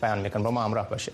بیان 0.00 0.18
می‌کنه 0.18 0.42
با 0.42 0.50
ما 0.50 0.64
همراه 0.64 0.90
باشه 0.90 1.12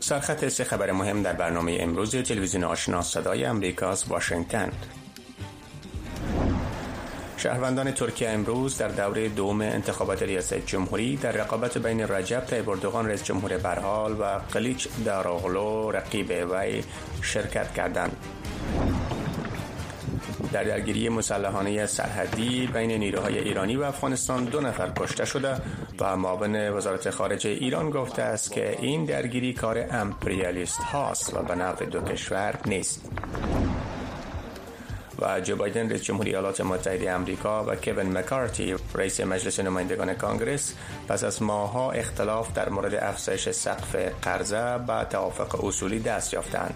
سرخط 0.00 0.48
سه 0.48 0.64
خبر 0.64 0.92
مهم 0.92 1.22
در 1.22 1.32
برنامه 1.32 1.76
امروز 1.80 2.16
تلویزیون 2.16 2.64
آشنا 2.64 3.02
صدای 3.02 3.44
امریکاست 3.44 4.10
واشنگتن. 4.10 4.72
شهروندان 7.36 7.92
ترکیه 7.92 8.30
امروز 8.30 8.78
در 8.78 8.88
دوره 8.88 9.28
دوم 9.28 9.60
انتخابات 9.60 10.22
ریاست 10.22 10.54
جمهوری 10.54 11.16
در 11.16 11.32
رقابت 11.32 11.78
بین 11.78 12.00
رجب 12.00 12.40
طیب 12.40 12.68
اردوغان 12.68 13.06
رئیس 13.06 13.24
جمهور 13.24 13.56
برحال 13.58 14.12
و 14.20 14.24
قلیچ 14.52 14.88
داراغلو 15.04 15.90
رقیب 15.90 16.30
وی 16.50 16.82
شرکت 17.22 17.74
کردند. 17.74 18.16
در 20.52 20.64
درگیری 20.64 21.08
مسلحانه 21.08 21.86
سرحدی 21.86 22.66
بین 22.66 22.90
نیروهای 22.90 23.38
ایرانی 23.38 23.76
و 23.76 23.82
افغانستان 23.82 24.44
دو 24.44 24.60
نفر 24.60 24.90
کشته 24.96 25.24
شده 25.24 25.56
و 26.00 26.16
معاون 26.16 26.68
وزارت 26.70 27.10
خارجه 27.10 27.50
ایران 27.50 27.90
گفته 27.90 28.22
است 28.22 28.52
که 28.52 28.76
این 28.80 29.04
درگیری 29.04 29.52
کار 29.52 29.86
امپریالیست 29.90 30.80
هاست 30.80 31.34
و 31.34 31.42
به 31.42 31.54
نفع 31.54 31.84
دو 31.84 32.00
کشور 32.00 32.54
نیست. 32.66 33.10
و 35.20 35.40
جو 35.40 35.56
بایدن 35.56 35.90
رئیس 35.90 36.02
جمهوری 36.02 36.30
ایالات 36.30 36.60
متحده 36.60 37.14
آمریکا 37.14 37.64
و 37.64 37.76
کوین 37.76 38.18
مکارتی 38.18 38.74
رئیس 38.94 39.20
مجلس 39.20 39.60
نمایندگان 39.60 40.14
کانگرس 40.14 40.74
پس 41.08 41.24
از 41.24 41.42
ماهها 41.42 41.92
اختلاف 41.92 42.52
در 42.54 42.68
مورد 42.68 42.94
افزایش 42.94 43.48
سقف 43.48 43.96
قرضه 44.22 44.78
به 44.78 45.06
توافق 45.10 45.64
اصولی 45.64 46.00
دست 46.00 46.34
یافتند. 46.34 46.74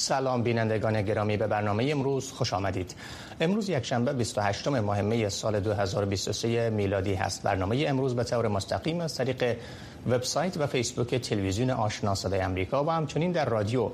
سلام 0.00 0.42
بینندگان 0.42 1.02
گرامی 1.02 1.36
به 1.36 1.46
برنامه 1.46 1.88
امروز 1.90 2.32
خوش 2.32 2.54
آمدید. 2.54 2.94
امروز 3.40 3.68
یک 3.68 3.86
شنبه 3.86 4.12
28 4.12 4.68
ماه 4.68 5.28
سال 5.28 5.60
2023 5.60 6.70
میلادی 6.70 7.14
هست. 7.14 7.42
برنامه 7.42 7.84
امروز 7.88 8.16
به 8.16 8.24
طور 8.24 8.48
مستقیم 8.48 9.00
از 9.00 9.14
طریق 9.14 9.56
وبسایت 10.10 10.56
و 10.56 10.66
فیسبوک 10.66 11.14
تلویزیون 11.14 11.70
آشنا 11.70 12.14
صدای 12.14 12.42
آمریکا 12.42 12.84
و 12.84 12.90
همچنین 12.90 13.32
در 13.32 13.44
رادیو 13.44 13.90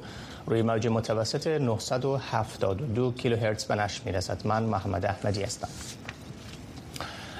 روی 0.46 0.62
موج 0.62 0.86
متوسط 0.86 1.46
972 1.46 3.12
کیلوهرتز 3.12 3.64
به 3.64 3.74
نشر 3.74 4.00
می‌رسد. 4.04 4.38
من 4.44 4.62
محمد 4.62 5.06
احمدی 5.06 5.42
هستم. 5.42 5.68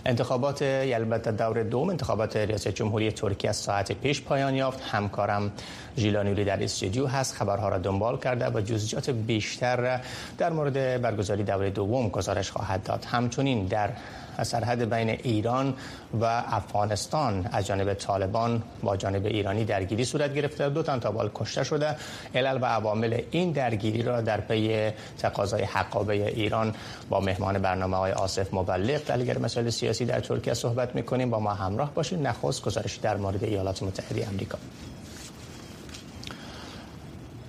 انتخابات 0.06 0.62
البته 0.62 1.30
دور 1.32 1.62
دوم 1.62 1.90
انتخابات 1.90 2.36
ریاست 2.36 2.68
جمهوری 2.68 3.12
ترکیه 3.12 3.50
از 3.50 3.56
ساعت 3.56 3.92
پیش 3.92 4.22
پایان 4.22 4.54
یافت. 4.54 4.80
همکارم 4.80 5.52
ژیلانوری 5.98 6.44
در 6.44 6.64
استودیو 6.64 7.06
هست. 7.06 7.34
خبرها 7.34 7.68
را 7.68 7.78
دنبال 7.78 8.18
کرده 8.18 8.50
و 8.50 8.60
جزئیات 8.60 9.10
بیشتر 9.10 10.00
در 10.38 10.52
مورد 10.52 11.02
برگزاری 11.02 11.44
دور 11.44 11.70
دوم 11.70 12.08
گزارش 12.08 12.50
خواهد 12.50 12.82
داد. 12.82 13.04
همچنین 13.04 13.66
در 13.66 13.90
سرحد 14.44 14.90
بین 14.90 15.10
ایران 15.10 15.74
و 16.20 16.24
افغانستان. 16.46 17.48
از 17.52 17.66
جانب 17.66 17.94
طالبان 17.94 18.62
با 18.82 18.96
جانب 18.96 19.26
ایرانی 19.26 19.64
درگیری 19.64 20.04
صورت 20.04 20.34
گرفته 20.34 20.68
دو 20.68 20.82
تن 20.82 21.00
تابال 21.00 21.30
کشته 21.34 21.64
شده. 21.64 21.96
علل 22.34 22.58
و 22.62 22.64
عوامل 22.64 23.20
این 23.30 23.52
درگیری 23.52 24.02
را 24.02 24.20
در 24.20 24.40
پی 24.40 24.90
تقاضای 25.18 25.62
حقابه 25.62 26.12
ایران 26.28 26.74
با 27.08 27.20
مهمان 27.20 27.58
برنامه 27.58 27.96
های 27.96 28.12
آصف 28.12 28.54
مبلغ 28.54 29.00
دلیگر 29.04 29.38
مسائل 29.38 29.70
سیاسی 29.70 30.04
در 30.04 30.20
ترکیه 30.20 30.54
صحبت 30.54 30.94
می‌کنیم. 30.94 31.30
با 31.30 31.40
ما 31.40 31.54
همراه 31.54 31.94
باشید 31.94 32.26
نخست 32.26 32.62
گزارشی 32.62 33.00
در 33.00 33.16
مورد 33.16 33.44
ایالات 33.44 33.82
متحده 33.82 34.28
آمریکا 34.28 34.58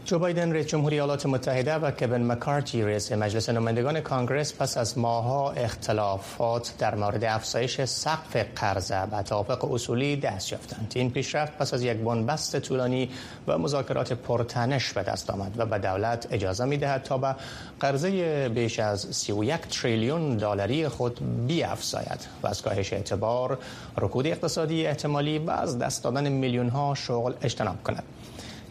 جو 0.07 0.19
بایدن 0.19 0.51
رئیس 0.51 0.67
جمهوری 0.67 0.95
ایالات 0.95 1.25
متحده 1.25 1.75
و 1.75 1.91
کوین 1.91 2.27
مکارتی 2.27 2.83
رئیس 2.83 3.11
مجلس 3.11 3.49
نمایندگان 3.49 4.01
کانگرس 4.01 4.53
پس 4.53 4.77
از 4.77 4.97
ماهها 4.97 5.51
اختلافات 5.51 6.73
در 6.79 6.95
مورد 6.95 7.23
افزایش 7.23 7.81
سقف 7.81 8.35
قرضه 8.55 9.05
به 9.05 9.21
توافق 9.21 9.71
اصولی 9.71 10.15
دست 10.15 10.51
یافتند. 10.51 10.91
این 10.95 11.11
پیشرفت 11.11 11.57
پس 11.57 11.73
از 11.73 11.83
یک 11.83 11.97
بنبست 11.97 12.59
طولانی 12.59 13.09
و 13.47 13.57
مذاکرات 13.57 14.13
پرتنش 14.13 14.93
به 14.93 15.03
دست 15.03 15.29
آمد 15.29 15.53
و 15.57 15.65
به 15.65 15.77
دولت 15.77 16.27
اجازه 16.31 16.65
می‌دهد 16.65 17.03
تا 17.03 17.17
به 17.17 17.35
قرضه 17.79 18.49
بیش 18.49 18.79
از 18.79 19.07
31 19.11 19.61
تریلیون 19.61 20.37
دلاری 20.37 20.87
خود 20.87 21.47
بیافزاید. 21.47 22.27
و 22.43 22.47
از 22.47 22.61
کاهش 22.61 22.93
اعتبار 22.93 23.57
رکود 23.97 24.27
اقتصادی 24.27 24.87
احتمالی 24.87 25.37
و 25.39 25.51
از 25.51 25.79
دست 25.79 26.03
دادن 26.03 26.29
میلیون 26.29 26.69
ها 26.69 26.95
شغل 26.95 27.33
اجتناب 27.41 27.83
کند. 27.83 28.03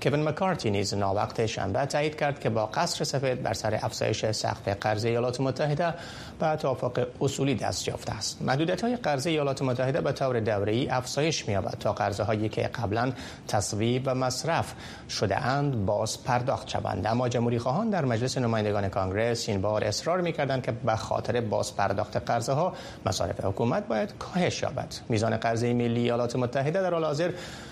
کوین 0.06 0.28
مکارتی 0.28 0.70
نیز 0.70 0.94
ناوقت 0.94 1.46
شنبه 1.46 1.86
تایید 1.86 2.16
کرد 2.16 2.40
که 2.40 2.50
با 2.50 2.66
قصر 2.66 3.04
سفید 3.04 3.42
بر 3.42 3.52
سر 3.52 3.78
افزایش 3.82 4.26
سقف 4.26 4.68
قرض 4.68 5.04
ایالات 5.04 5.40
متحده 5.40 5.94
به 6.40 6.56
توافق 6.56 7.06
اصولی 7.20 7.54
دست 7.54 7.88
یافته 7.88 8.12
است. 8.12 8.42
محدودیت 8.42 8.84
های 8.84 8.96
قرض 8.96 9.26
ایالات 9.26 9.62
متحده 9.62 10.00
به 10.00 10.12
طور 10.12 10.40
دوره‌ای 10.40 10.88
افزایش 10.88 11.48
می‌یابد 11.48 11.76
تا 11.80 11.92
قرضه 11.92 12.22
هایی 12.22 12.48
که 12.48 12.62
قبلا 12.62 13.12
تصویب 13.48 14.02
و 14.06 14.14
مصرف 14.14 14.72
شده 15.10 15.36
اند 15.46 15.86
باز 15.86 16.24
پرداخت 16.24 16.68
شوند. 16.68 17.06
اما 17.06 17.28
جمهوری 17.28 17.58
خواهان 17.58 17.90
در 17.90 18.04
مجلس 18.04 18.38
نمایندگان 18.38 18.88
کانگرس 18.88 19.48
این 19.48 19.60
بار 19.60 19.84
اصرار 19.84 20.20
می‌کردند 20.20 20.62
که 20.62 20.72
به 20.72 20.96
خاطر 20.96 21.40
باز 21.40 21.76
پرداخت 21.76 22.16
قرضه 22.16 22.52
ها 22.52 22.72
مصارف 23.06 23.44
حکومت 23.44 23.88
باید 23.88 24.14
کاهش 24.18 24.62
یابد. 24.62 24.94
میزان 25.08 25.36
قرضه 25.36 25.72
ملی 25.72 26.00
ایالات 26.00 26.36
متحده 26.36 26.82
در 26.82 26.92
حال 26.92 27.04
حاضر 27.04 27.30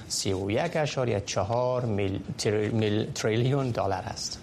31.4 0.08 1.84
میل 1.84 2.20
تریلیون 3.14 3.70
دلار 3.70 4.02
است. 4.06 4.40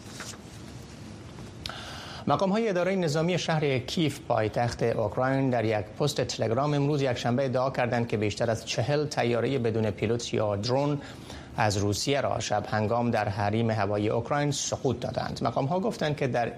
مقام 2.28 2.50
های 2.50 2.69
اداره 2.69 2.96
نظامی 2.96 3.40
شهر 3.40 3.80
کیف 3.80 4.19
پایتخت 4.19 4.84
اوکراین 4.84 5.50
در 5.50 5.66
یک 5.66 5.86
پست 6.00 6.22
تلگرام 6.22 6.74
امروز 6.74 7.02
یک 7.02 7.18
شنبه 7.18 7.46
ادعا 7.46 7.70
کردند 7.70 8.08
که 8.08 8.18
بیشتر 8.18 8.52
از 8.52 8.66
چهل 8.66 9.06
تیاره 9.06 9.59
بدون 9.59 9.91
پیلوت 9.91 10.34
یا 10.34 10.56
درون 10.56 11.02
از 11.58 11.78
روسیه 11.78 12.22
را 12.22 12.40
شب 12.40 12.66
هنگام 12.70 13.12
در 13.12 13.30
حریم 13.30 13.72
هوایی 13.72 14.10
اوکراین 14.10 14.52
سقوط 14.52 15.00
دادند. 15.00 15.40
مقام 15.44 15.66
ها 15.66 15.80
گفتند 15.80 16.18
که 16.18 16.28
در 16.28 16.52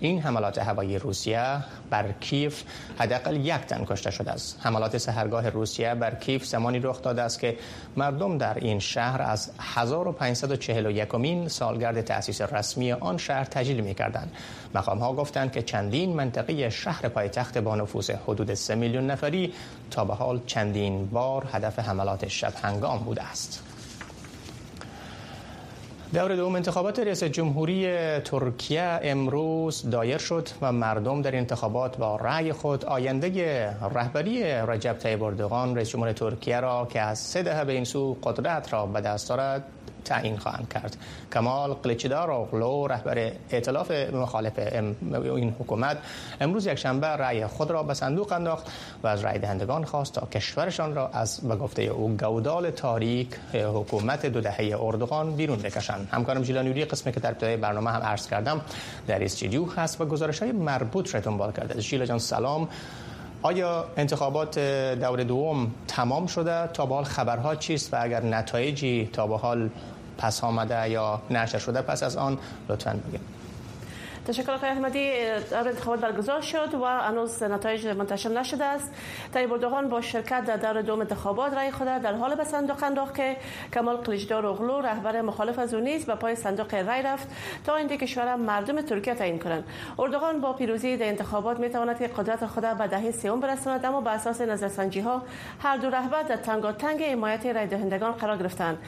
این 0.00 0.20
حملات 0.20 0.58
هوایی 0.58 0.98
روسیه 0.98 1.56
بر 1.90 2.12
کیف 2.12 2.62
حداقل 2.98 3.36
یک 3.36 3.54
تن 3.54 3.84
کشته 3.84 4.10
شده 4.10 4.30
است. 4.30 4.58
حملات 4.62 4.98
سهرگاه 4.98 5.48
روسیه 5.48 5.94
بر 5.94 6.14
کیف 6.14 6.46
زمانی 6.46 6.78
رخ 6.78 7.02
داده 7.02 7.22
است 7.22 7.40
که 7.40 7.56
مردم 7.96 8.38
در 8.38 8.54
این 8.54 8.78
شهر 8.78 9.22
از 9.22 9.50
1541 9.58 11.14
مین 11.14 11.48
سالگرد 11.48 12.00
تأسیس 12.00 12.40
رسمی 12.40 12.92
آن 12.92 13.18
شهر 13.18 13.44
تجلیل 13.44 13.80
می 13.80 13.94
کردند 13.94 14.32
مقام 14.74 14.98
ها 14.98 15.12
گفتند 15.12 15.52
که 15.52 15.62
چندین 15.62 16.16
منطقه 16.16 16.70
شهر 16.70 17.08
پایتخت 17.08 17.58
با 17.58 17.76
نفوذ 17.76 18.10
حدود 18.10 18.54
3 18.54 18.74
میلیون 18.74 19.10
نفری 19.10 19.52
تا 19.90 20.04
به 20.04 20.14
حال 20.14 20.40
چندین 20.46 21.06
بار 21.06 21.48
هدف 21.52 21.78
حملات 21.78 22.28
شب 22.28 22.52
هنگام 22.62 22.98
بوده 22.98 23.22
است. 23.22 23.69
دور 26.14 26.36
دوم 26.36 26.54
انتخابات 26.54 26.98
ریاست 26.98 27.24
جمهوری 27.24 27.86
ترکیه 28.20 29.00
امروز 29.02 29.90
دایر 29.90 30.18
شد 30.18 30.48
و 30.62 30.72
مردم 30.72 31.22
در 31.22 31.36
انتخابات 31.36 31.96
با 31.96 32.16
رأی 32.16 32.52
خود 32.52 32.84
آینده 32.84 33.28
رهبری 33.94 34.44
رجب 34.44 34.92
طیب 34.98 35.22
اردوغان 35.22 35.76
رئیس 35.76 35.88
جمهور 35.88 36.12
ترکیه 36.12 36.60
را 36.60 36.88
که 36.90 37.00
از 37.00 37.18
سه 37.18 37.42
دهه 37.42 37.64
به 37.64 37.72
این 37.72 37.84
سو 37.84 38.16
قدرت 38.22 38.72
را 38.72 38.86
به 38.86 39.00
دست 39.00 39.28
دارد 39.28 39.64
تعیین 40.04 40.38
خواهند 40.38 40.68
کرد. 40.68 40.96
کمال 41.32 41.72
قلیچدار 41.72 42.30
اغلو 42.30 42.86
رهبر 42.86 43.32
ائتلاف 43.50 43.90
مخالف 43.90 44.58
این 45.12 45.54
حکومت 45.58 45.98
امروز 46.40 46.66
یک 46.66 46.74
شنبه 46.74 47.06
رأی 47.06 47.46
خود 47.46 47.70
را 47.70 47.82
به 47.82 47.94
صندوق 47.94 48.32
انداخت 48.32 48.66
و 49.02 49.06
از 49.06 49.24
رأی 49.24 49.38
دهندگان 49.38 49.84
خواست 49.84 50.14
تا 50.14 50.26
کشورشان 50.26 50.94
را 50.94 51.08
از 51.08 51.40
به 51.40 51.56
گفته 51.56 51.82
او 51.82 52.16
گودال 52.16 52.70
تاریک 52.70 53.28
حکومت 53.52 54.26
دو 54.26 54.40
دهه 54.40 54.76
اردوغان 54.80 55.36
بیرون 55.36 55.58
بکشند. 55.58 56.08
همکارم 56.12 56.42
ژیلا 56.42 56.62
نوری 56.62 56.84
قسمی 56.84 57.12
که 57.12 57.20
در 57.20 57.30
ابتدای 57.30 57.56
برنامه 57.56 57.90
هم 57.90 58.02
عرض 58.02 58.28
کردم 58.28 58.60
در 59.06 59.24
استودیو 59.24 59.64
هست 59.64 60.00
و 60.00 60.04
گزارش 60.04 60.42
های 60.42 60.52
مربوط 60.52 61.14
را 61.14 61.20
دنبال 61.20 61.52
کرده 61.52 61.80
ژیلا 61.80 62.06
جان 62.06 62.18
سلام. 62.18 62.68
آیا 63.42 63.84
انتخابات 63.96 64.58
دور 65.00 65.22
دوم 65.22 65.70
تمام 65.88 66.26
شده؟ 66.26 66.66
تا 66.66 66.86
به 66.86 66.94
حال 66.94 67.04
خبرها 67.04 67.54
چیست؟ 67.54 67.94
و 67.94 67.96
اگر 68.00 68.24
نتایجی 68.24 69.10
تا 69.12 69.26
به 69.26 69.38
حال 69.38 69.70
پس 70.18 70.44
آمده 70.44 70.90
یا 70.90 71.20
نشر 71.30 71.58
شده 71.58 71.82
پس 71.82 72.02
از 72.02 72.16
آن 72.16 72.38
لطفا 72.68 73.00
بگید 73.08 73.39
تشکر 74.30 74.52
آقای 74.52 74.70
احمدی 74.70 75.10
انتخابات 75.52 76.00
برگزار 76.00 76.40
شد 76.40 76.74
و 76.74 76.84
هنوز 76.84 77.42
نتایج 77.42 77.86
منتشر 77.86 78.28
نشده 78.28 78.64
است. 78.64 78.94
طیب 79.34 79.52
اردوغان 79.52 79.88
با 79.88 80.00
شرکت 80.00 80.44
در 80.44 80.56
دور 80.56 80.82
دوم 80.82 81.00
انتخابات 81.00 81.54
رای 81.54 81.70
خود 81.70 81.86
در 81.86 82.14
حال 82.14 82.34
به 82.34 82.44
صندوق 82.44 82.84
انداخت 82.84 83.14
که 83.14 83.36
کمال 83.74 83.96
قلیچدار 83.96 84.46
اغلو 84.46 84.80
رهبر 84.80 85.20
مخالف 85.20 85.58
از 85.58 85.74
او 85.74 85.80
نیز 85.80 86.06
به 86.06 86.14
پای 86.14 86.36
صندوق 86.36 86.74
رای 86.74 87.02
رفت 87.02 87.28
تا 87.64 87.76
اینکه 87.76 87.96
کشور 87.96 88.36
مردم 88.36 88.80
ترکیه 88.80 89.14
تعیین 89.14 89.38
کنند. 89.38 89.64
اردوغان 89.98 90.40
با 90.40 90.52
پیروزی 90.52 90.96
در 90.96 91.06
انتخابات 91.06 91.58
می 91.58 91.70
تواند 91.70 91.98
که 91.98 92.06
قدرت 92.06 92.46
خود 92.46 92.64
به 92.78 92.86
دهه 92.86 93.10
سوم 93.10 93.40
برساند 93.40 93.86
اما 93.86 94.00
بر 94.00 94.14
اساس 94.14 94.40
نظرسنجی 94.40 95.00
ها 95.00 95.22
هر 95.62 95.76
دو 95.76 95.90
رهبر 95.90 96.22
در 96.22 96.36
تنگاتنگ 96.36 97.02
حمایت 97.02 97.46
رای 97.46 97.66
دهندگان 97.66 98.12
قرار 98.12 98.36
گرفتند. 98.36 98.78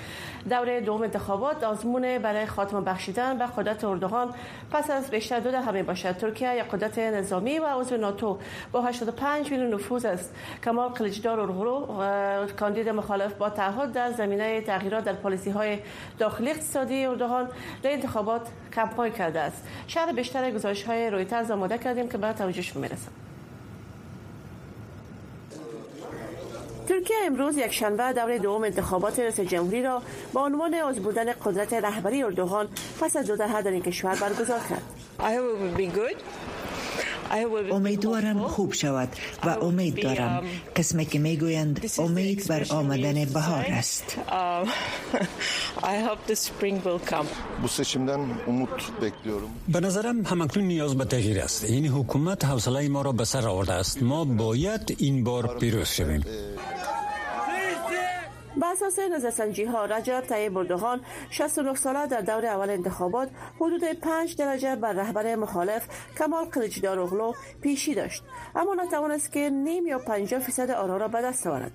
دوره 0.51 0.81
دوم 0.81 1.03
انتخابات 1.03 1.65
آزمون 1.65 2.19
برای 2.19 2.47
خاتمه 2.47 2.81
بخشیدن 2.81 3.39
به 3.39 3.47
قدرت 3.47 3.85
اردوغان 3.85 4.35
پس 4.71 4.91
از 4.91 5.11
بیشتر 5.11 5.32
دو 5.41 5.51
دهه 5.51 5.83
باشد. 5.83 6.17
ترکیه 6.17 6.57
یک 6.57 6.65
قدرت 6.65 6.99
نظامی 6.99 7.59
و 7.59 7.67
عضو 7.67 7.97
ناتو 7.97 8.39
با 8.73 8.83
85 8.83 9.51
میلیون 9.51 9.75
نفوذ 9.75 10.05
است. 10.05 10.35
کمال 10.65 10.89
قلیچدار 10.89 11.41
اورغرو 11.41 12.47
کاندید 12.61 12.89
مخالف 12.89 13.35
با 13.35 13.51
تعهد 13.51 13.93
در 13.93 14.13
زمینه 14.13 14.61
تغییرات 14.61 15.05
در 15.05 15.13
پالیسی 15.13 15.51
های 15.51 15.79
داخلی 16.19 16.51
اقتصادی 16.51 17.07
اردوغان 17.07 17.49
در 17.83 17.93
انتخابات 17.93 18.49
کمپاین 18.75 19.13
کرده 19.13 19.41
است. 19.41 19.69
شهر 19.87 20.13
بیشتر 20.13 20.51
گزارش 20.51 20.83
های 20.83 21.11
رویترز 21.11 21.51
آماده 21.51 21.79
کردیم 21.79 22.09
که 22.09 22.19
به 22.19 22.33
توجهش 22.33 22.77
می‌رسم. 22.77 23.22
ترکیه 26.89 27.17
امروز 27.27 27.57
یک 27.57 27.73
شنبه 27.73 28.13
دور 28.13 28.39
دوم 28.39 28.65
انتخابات 28.65 29.19
رئیس 29.19 29.41
جمهوری 29.41 29.83
را 29.83 30.03
با 30.33 30.45
عنوان 30.47 30.75
از 30.75 30.97
بودن 30.97 31.33
قدرت 31.33 31.73
رهبری 31.73 32.23
اردوغان 32.23 32.69
پس 33.01 33.17
از 33.17 33.27
دو 33.27 33.37
دهه 33.37 33.63
در 33.63 33.71
این 33.71 33.83
کشور 33.83 34.15
برگزار 34.15 34.61
کرد. 34.69 34.83
امیدوارم 37.73 38.39
خوب 38.49 38.73
شود 38.73 39.09
و 39.45 39.49
امید 39.49 40.03
دارم 40.03 40.45
قسمی 40.77 41.05
که 41.05 41.19
می‌گویند 41.19 41.91
امید 41.99 42.49
بر 42.49 42.67
آمدن 42.71 43.25
بهار 43.25 43.65
است. 43.69 44.19
به 49.69 49.81
نظرم 49.81 50.27
همکنون 50.27 50.67
نیاز 50.67 50.95
به 50.99 51.05
تغییر 51.05 51.41
است. 51.41 51.65
این 51.65 51.87
حکومت 51.87 52.45
حوصله 52.45 52.89
ما 52.89 53.03
را 53.03 53.13
به 53.13 53.25
سر 53.25 53.49
آورده 53.49 53.73
است. 53.73 54.03
ما 54.03 54.25
باید 54.25 54.97
این 54.99 55.25
بار 55.25 55.59
پیروز 55.59 55.89
شویم. 55.89 56.25
به 58.61 58.67
اساس 58.67 58.99
نظرسنجی 58.99 59.65
ها 59.65 59.85
رجب 59.85 60.21
طیب 60.29 60.57
اردوغان 60.57 61.01
69 61.31 61.75
ساله 61.75 62.07
در 62.07 62.21
دور 62.21 62.47
اول 62.47 62.71
انتخابات 62.71 63.29
حدود 63.61 63.85
5 63.85 64.37
درجه 64.37 64.77
بر 64.77 64.93
رهبر 64.93 65.37
مخالف 65.37 65.83
کمال 66.19 66.45
قلیچدار 66.45 66.99
اغلو 66.99 67.33
پیشی 67.63 67.95
داشت. 67.95 68.23
اما 68.55 68.75
نتوانست 68.75 69.33
که 69.33 69.51
نیم 69.51 69.87
یا 69.87 69.99
50 69.99 70.41
فیصد 70.41 70.71
آرا 70.71 70.97
را 70.97 71.09
به 71.09 71.23
دست 71.23 71.47
آورد. 71.47 71.73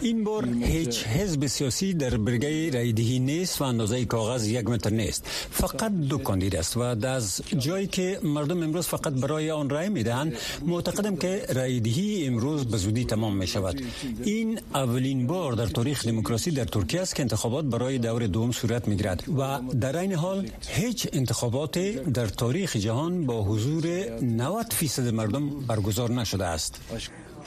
این 0.00 0.24
بار 0.24 0.48
هیچ 0.48 1.06
حزب 1.06 1.46
سیاسی 1.46 1.94
در 1.94 2.16
برگه 2.16 2.70
رایدهی 2.70 3.18
نیست 3.18 3.60
و 3.60 3.64
اندازه 3.64 4.04
کاغذ 4.04 4.48
یک 4.48 4.70
متر 4.70 4.90
نیست. 4.90 5.26
فقط 5.50 5.92
دو 5.92 6.18
کاندید 6.18 6.56
است 6.56 6.76
و 6.76 6.80
از 6.80 7.42
جایی 7.58 7.86
که 7.86 8.18
مردم 8.22 8.62
امروز 8.62 8.86
فقط 8.86 9.12
برای 9.12 9.50
آن 9.50 9.70
رای 9.70 9.88
می‌دهند 9.88 10.36
معتقدم 10.66 11.16
که 11.16 11.46
رایدهی 11.54 12.26
امروز 12.26 12.66
به 12.66 12.76
زودی 12.76 13.04
تمام 13.04 13.36
می 13.36 13.46
شود 13.46 13.82
این 14.24 14.60
اولین 14.74 15.26
بار 15.26 15.52
در 15.52 15.66
تاریخ 15.66 16.06
دموکراسی 16.06 16.50
در 16.50 16.64
ترکیه 16.64 17.00
است 17.00 17.14
که 17.14 17.22
انتخابات 17.22 17.64
برای 17.64 17.98
دور 17.98 18.26
دوم 18.26 18.52
صورت 18.52 18.88
می‌گیرد 18.88 19.24
و 19.38 19.58
در 19.80 19.96
این 19.96 20.14
حال 20.14 20.48
هیچ 20.68 21.08
انتخابات 21.12 21.78
در 21.78 22.26
تاریخ 22.26 22.76
جهان 22.76 23.26
با 23.26 23.42
حضور 23.44 23.86
90 24.22 24.72
فیصد 24.72 25.14
مردم 25.14 25.50
برگزار 25.66 26.10
نشده 26.10 26.44
است. 26.44 26.80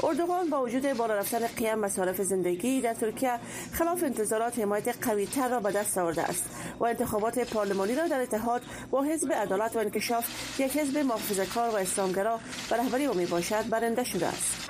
اردوغان 0.04 0.50
با 0.50 0.62
وجود 0.62 0.94
بالا 0.98 1.14
رفتن 1.14 1.48
قیم 1.48 1.80
مصارف 1.80 2.22
زندگی 2.22 2.82
در 2.82 2.94
ترکیه 2.94 3.40
خلاف 3.72 4.04
انتظارات 4.04 4.60
حمایت 4.60 4.96
قوی 5.02 5.26
تر 5.26 5.50
را 5.50 5.60
به 5.60 5.72
دست 5.72 5.98
آورده 5.98 6.24
است 6.24 6.44
و 6.80 6.84
انتخابات 6.84 7.40
پارلمانی 7.40 7.96
را 7.96 8.08
در 8.08 8.22
اتحاد 8.22 8.62
با 8.92 9.04
حزب 9.04 9.34
عدالت 9.34 9.76
و 9.76 9.80
انکشاف 9.80 10.26
یک 10.60 10.78
حزب 10.78 10.98
محافظه‌کار 10.98 11.70
و 11.70 11.76
اسلامگرا 11.76 12.40
به 12.70 12.76
رهبری 12.78 13.06
او 13.06 13.18
می 13.18 13.26
باشد 13.26 13.70
برنده 13.70 14.04
شده 14.04 14.28
است. 14.28 14.70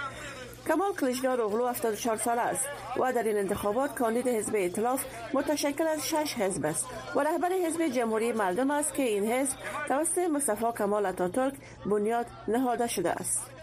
کمال 0.68 0.94
کلیچدار 0.94 1.42
اوغلو 1.42 1.68
74 1.68 2.18
ساله 2.18 2.42
است. 2.42 2.66
و 3.00 3.14
در 3.14 3.24
این 3.24 3.38
انتخابات 3.38 3.96
کاندید 3.96 4.28
حزب 4.28 4.56
ائتلاف 4.56 5.06
متشکل 5.34 5.88
از 5.88 6.08
شش 6.08 6.34
حزب 6.34 6.66
است. 6.66 6.86
و 7.16 7.20
رهبر 7.20 7.50
حزب 7.66 7.88
جمهوری 7.88 8.32
مردم 8.32 8.72
است 8.72 8.94
که 8.94 9.04
این 9.04 9.32
حزب 9.32 9.58
توسط 9.88 10.18
مصطفی 10.18 10.66
کمال 10.78 11.06
اتاتورک 11.06 11.54
بنیاد 11.86 12.26
نهاده 12.48 12.88
شده 12.88 13.12
است. 13.12 13.55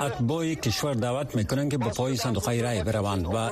اتباع 0.00 0.54
کشور 0.54 0.94
دعوت 0.94 1.34
می‌کنند 1.34 1.70
که 1.70 1.78
به 1.78 1.88
پای 1.88 2.16
صندوق 2.16 2.48
رای 2.48 2.82
بروند 2.82 3.26
و 3.26 3.50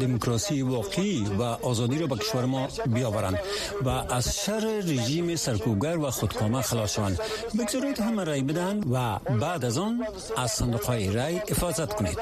دموکراسی 0.00 0.62
واقعی 0.62 1.24
و 1.38 1.42
آزادی 1.42 1.98
را 1.98 2.06
به 2.06 2.16
کشور 2.16 2.44
ما 2.44 2.68
بیاورند 2.86 3.38
و 3.84 3.88
از 3.88 4.36
شر 4.36 4.64
رژیم 4.84 5.36
سرکوبگر 5.36 5.98
و 5.98 6.10
خودکامه 6.10 6.62
خلاص 6.62 6.92
شوند. 6.94 7.18
بگذارید 7.58 8.00
همه 8.00 8.24
رای 8.24 8.42
بدهند 8.42 8.86
و 8.92 9.18
بعد 9.18 9.64
از 9.64 9.78
آن 9.78 10.06
از 10.36 10.50
صندوق 10.50 10.90
رای 10.90 11.38
حفاظت 11.38 11.94
کنید. 11.94 12.18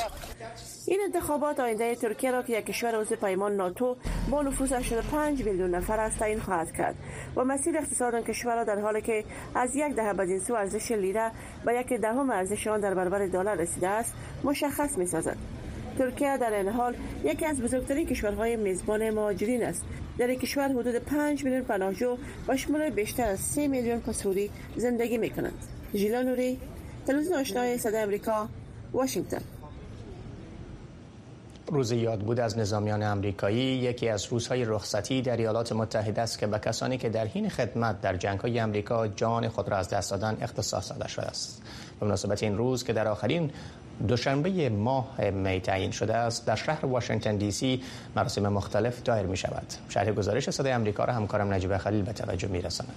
این 0.88 1.00
انتخابات 1.04 1.60
آینده 1.60 1.94
ترکیه 1.94 2.30
را 2.30 2.42
که 2.42 2.58
یک 2.58 2.66
کشور 2.66 3.00
عضو 3.00 3.16
پیمان 3.16 3.56
ناتو 3.56 3.96
با 4.30 4.42
نفوذ 4.42 4.72
85 4.72 5.44
میلیون 5.44 5.74
نفر 5.74 6.00
است 6.00 6.18
تعیین 6.18 6.40
خواهد 6.40 6.72
کرد. 6.72 6.94
و 7.36 7.44
مسیر 7.44 7.78
اقتصاد 7.78 8.14
آن 8.14 8.22
کشور 8.22 8.56
را 8.56 8.64
در 8.64 8.80
حالی 8.80 9.00
که 9.00 9.24
از 9.54 9.76
یک 9.76 9.94
دهه 9.94 10.12
بدین 10.12 10.40
سو 10.40 10.54
ارزش 10.54 10.92
لیره 10.92 11.30
به 11.64 11.74
یک 11.74 11.92
دهم 11.92 12.30
ارزش 12.30 12.66
آن 12.66 12.80
در 12.80 12.94
برابر 12.94 13.26
دلار 13.26 13.56
رسیده 13.56 13.88
است 13.88 14.14
مشخص 14.44 14.98
می 14.98 15.06
سازد 15.06 15.36
ترکیه 15.98 16.36
در 16.36 16.52
این 16.54 16.68
حال 16.68 16.96
یکی 17.24 17.46
از 17.46 17.60
بزرگترین 17.60 18.06
کشورهای 18.06 18.56
میزبان 18.56 19.10
مهاجرین 19.10 19.64
است. 19.64 19.84
در 20.18 20.26
این 20.26 20.38
کشور 20.38 20.68
حدود 20.68 20.94
5 20.96 21.44
میلیون 21.44 21.62
پناهجو 21.62 22.16
و 22.48 22.56
شمول 22.56 22.90
بیشتر 22.90 23.28
از 23.28 23.40
3 23.40 23.68
میلیون 23.68 24.00
پسوری 24.00 24.50
زندگی 24.76 25.18
می 25.18 25.30
کنند 25.30 25.64
ژیلا 25.94 26.22
نوری 26.22 26.58
تلویزیون 27.06 27.38
آشنای 27.38 27.78
صدای 27.78 28.02
آمریکا 28.02 28.48
واشنگتن. 28.92 29.55
روز 31.68 31.92
یاد 31.92 32.20
بود 32.20 32.40
از 32.40 32.58
نظامیان 32.58 33.02
امریکایی 33.02 33.58
یکی 33.58 34.08
از 34.08 34.24
روزهای 34.24 34.64
رخصتی 34.64 35.22
در 35.22 35.36
ایالات 35.36 35.72
متحده 35.72 36.22
است 36.22 36.38
که 36.38 36.46
به 36.46 36.58
کسانی 36.58 36.98
که 36.98 37.08
در 37.08 37.26
حین 37.26 37.48
خدمت 37.48 38.00
در 38.00 38.16
جنگ 38.16 38.40
های 38.40 38.58
امریکا 38.58 39.08
جان 39.08 39.48
خود 39.48 39.68
را 39.68 39.76
از 39.76 39.88
دست 39.88 40.10
دادن 40.10 40.36
اختصاص 40.40 40.92
داده 40.92 41.08
شده 41.08 41.26
است. 41.26 41.62
به 42.00 42.06
مناسبت 42.06 42.42
این 42.42 42.56
روز 42.56 42.84
که 42.84 42.92
در 42.92 43.08
آخرین 43.08 43.50
دوشنبه 44.08 44.68
ماه 44.68 45.30
می 45.30 45.60
تعیین 45.60 45.90
شده 45.90 46.14
است 46.14 46.46
در 46.46 46.56
شهر 46.56 46.86
واشنگتن 46.86 47.36
دی 47.36 47.50
سی 47.50 47.82
مراسم 48.16 48.48
مختلف 48.48 49.02
دایر 49.02 49.26
می 49.26 49.36
شود 49.36 49.66
شرح 49.88 50.12
گزارش 50.12 50.50
صدای 50.50 50.72
امریکا 50.72 51.04
را 51.04 51.12
همکارم 51.12 51.52
نجیب 51.52 51.76
خلیل 51.76 52.02
به 52.02 52.12
توجه 52.12 52.48
می 52.48 52.62
رساند 52.62 52.92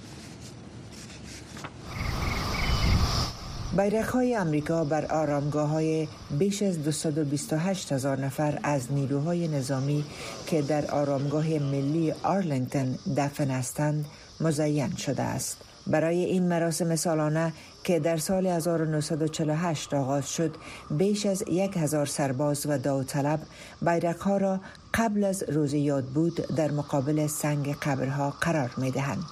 بیرق 3.77 4.09
های 4.09 4.35
امریکا 4.35 4.83
بر 4.83 5.05
آرامگاه 5.05 5.69
های 5.69 6.07
بیش 6.39 6.61
از 6.61 6.83
228 6.83 7.93
هزار 7.93 8.19
نفر 8.19 8.59
از 8.63 8.91
نیروهای 8.91 9.47
نظامی 9.47 10.05
که 10.47 10.61
در 10.61 10.91
آرامگاه 10.91 11.45
ملی 11.45 12.11
آرلینگتن 12.23 12.95
دفن 13.17 13.47
هستند 13.47 14.05
مزین 14.41 14.95
شده 14.95 15.23
است. 15.23 15.57
برای 15.87 16.25
این 16.25 16.47
مراسم 16.47 16.95
سالانه 16.95 17.53
که 17.83 17.99
در 17.99 18.17
سال 18.17 18.47
1948 18.47 19.93
آغاز 19.93 20.29
شد 20.29 20.55
بیش 20.91 21.25
از 21.25 21.43
یک 21.47 21.77
هزار 21.77 22.05
سرباز 22.05 22.65
و 22.65 22.77
داوطلب 22.77 23.39
بیرق 23.81 24.21
ها 24.21 24.37
را 24.37 24.59
قبل 24.93 25.23
از 25.23 25.43
روز 25.49 25.73
یاد 25.73 26.05
بود 26.05 26.35
در 26.55 26.71
مقابل 26.71 27.27
سنگ 27.27 27.75
قبرها 27.75 28.33
قرار 28.41 28.71
می 28.77 28.91
دهند. 28.91 29.23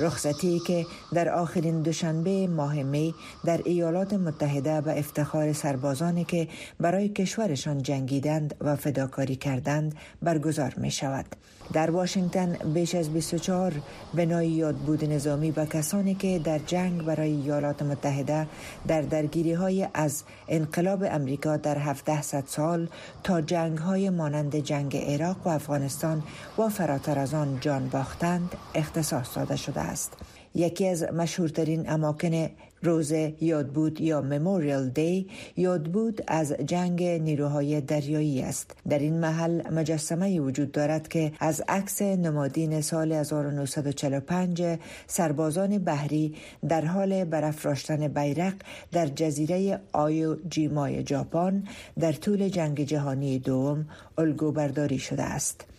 رخصتی 0.00 0.60
که 0.66 0.86
در 1.12 1.28
آخرین 1.28 1.82
دوشنبه 1.82 2.46
ماه 2.46 2.82
می 2.82 3.14
در 3.44 3.60
ایالات 3.64 4.14
متحده 4.14 4.80
به 4.80 4.98
افتخار 4.98 5.52
سربازانی 5.52 6.24
که 6.24 6.48
برای 6.80 7.08
کشورشان 7.08 7.82
جنگیدند 7.82 8.54
و 8.60 8.76
فداکاری 8.76 9.36
کردند 9.36 9.94
برگزار 10.22 10.74
می 10.76 10.90
شود. 10.90 11.26
در 11.72 11.90
واشنگتن 11.90 12.52
بیش 12.74 12.94
از 12.94 13.10
24 13.10 13.72
بنای 14.14 14.48
یادبود 14.48 15.04
نظامی 15.04 15.50
به 15.50 15.66
کسانی 15.66 16.14
که 16.14 16.38
در 16.38 16.58
جنگ 16.58 17.02
برای 17.02 17.30
ایالات 17.30 17.82
متحده 17.82 18.46
در 18.88 19.02
درگیری 19.02 19.52
های 19.52 19.88
از 19.94 20.22
انقلاب 20.48 21.04
امریکا 21.10 21.56
در 21.56 21.78
1700 21.78 22.44
سال 22.46 22.88
تا 23.22 23.40
جنگ 23.40 23.78
های 23.78 24.10
مانند 24.10 24.56
جنگ 24.56 24.96
عراق 24.96 25.36
و 25.46 25.48
افغانستان 25.48 26.22
و 26.58 26.68
فراتر 26.68 27.18
از 27.18 27.34
آن 27.34 27.58
جان 27.60 27.88
باختند 27.88 28.54
اختصاص 28.74 29.36
داده 29.36 29.56
شده 29.56 29.80
است. 29.80 30.12
یکی 30.54 30.88
از 30.88 31.02
مشهورترین 31.02 31.90
اماکن 31.90 32.48
روز 32.82 33.12
یادبود 33.40 34.00
یا 34.00 34.20
مموریال 34.20 34.88
دی 34.88 35.26
یادبود 35.56 36.22
از 36.26 36.52
جنگ 36.52 37.02
نیروهای 37.02 37.80
دریایی 37.80 38.42
است. 38.42 38.76
در 38.88 38.98
این 38.98 39.20
محل 39.20 39.70
مجسمه 39.70 40.40
وجود 40.40 40.72
دارد 40.72 41.08
که 41.08 41.32
از 41.40 41.62
عکس 41.68 42.02
نمادین 42.02 42.80
سال 42.80 43.12
1945 43.12 44.78
سربازان 45.06 45.78
بحری 45.78 46.34
در 46.68 46.84
حال 46.84 47.24
برافراشتن 47.24 48.08
بیرق 48.08 48.54
در 48.92 49.06
جزیره 49.06 49.80
آیو 49.92 50.36
جیمای 50.48 51.06
ژاپن 51.06 51.64
در 51.98 52.12
طول 52.12 52.48
جنگ 52.48 52.84
جهانی 52.84 53.38
دوم 53.38 53.86
الگو 54.18 54.52
برداری 54.52 54.98
شده 54.98 55.22
است. 55.22 55.69